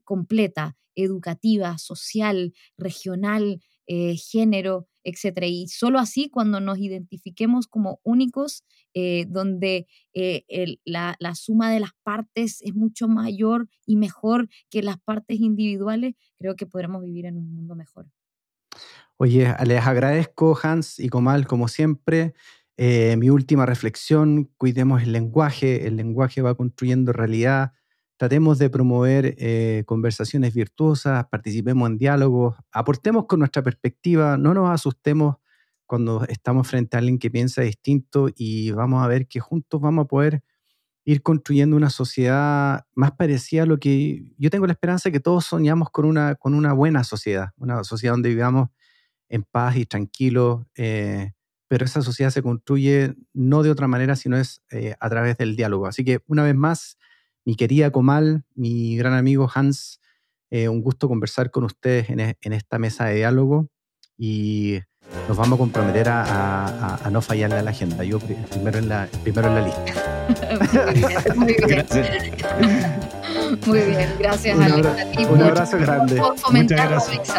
[0.04, 5.44] completa, educativa, social, regional, género, etc.
[5.46, 8.64] Y solo así cuando nos identifiquemos como únicos,
[9.28, 9.86] donde
[10.84, 16.14] la, la, suma de las partes es mucho mayor y mejor que las partes individuales,
[16.36, 18.10] creo que podremos vivir en un mundo mejor.
[19.20, 22.34] Oye, les agradezco, Hans y Comal, como siempre.
[22.80, 27.72] Eh, mi última reflexión, cuidemos el lenguaje, el lenguaje va construyendo realidad,
[28.16, 34.70] tratemos de promover eh, conversaciones virtuosas, participemos en diálogos, aportemos con nuestra perspectiva, no nos
[34.70, 35.38] asustemos
[35.86, 40.04] cuando estamos frente a alguien que piensa distinto y vamos a ver que juntos vamos
[40.04, 40.42] a poder
[41.04, 45.20] ir construyendo una sociedad más parecida a lo que yo tengo la esperanza de que
[45.20, 48.68] todos soñamos con una, con una buena sociedad, una sociedad donde vivamos
[49.28, 51.32] en paz y tranquilo, eh,
[51.68, 55.54] pero esa sociedad se construye no de otra manera, sino es eh, a través del
[55.54, 55.86] diálogo.
[55.86, 56.98] Así que una vez más,
[57.44, 60.00] mi querida Comal, mi gran amigo Hans,
[60.50, 63.68] eh, un gusto conversar con ustedes en, e, en, esta mesa de diálogo
[64.16, 64.80] y
[65.28, 68.02] nos vamos a comprometer a, a, no fallarle a la agenda.
[68.02, 71.34] Yo primero en la, primero en la lista.
[71.36, 72.08] muy bien, gracias.
[73.66, 74.58] Muy bien, gracias.
[74.58, 76.22] Un, un abrazo grande.
[76.50, 77.32] Muchas gracias.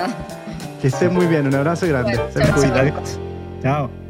[0.81, 2.19] Que estén muy bien, un abrazo grande.
[2.33, 3.03] chao.
[3.61, 4.08] chao.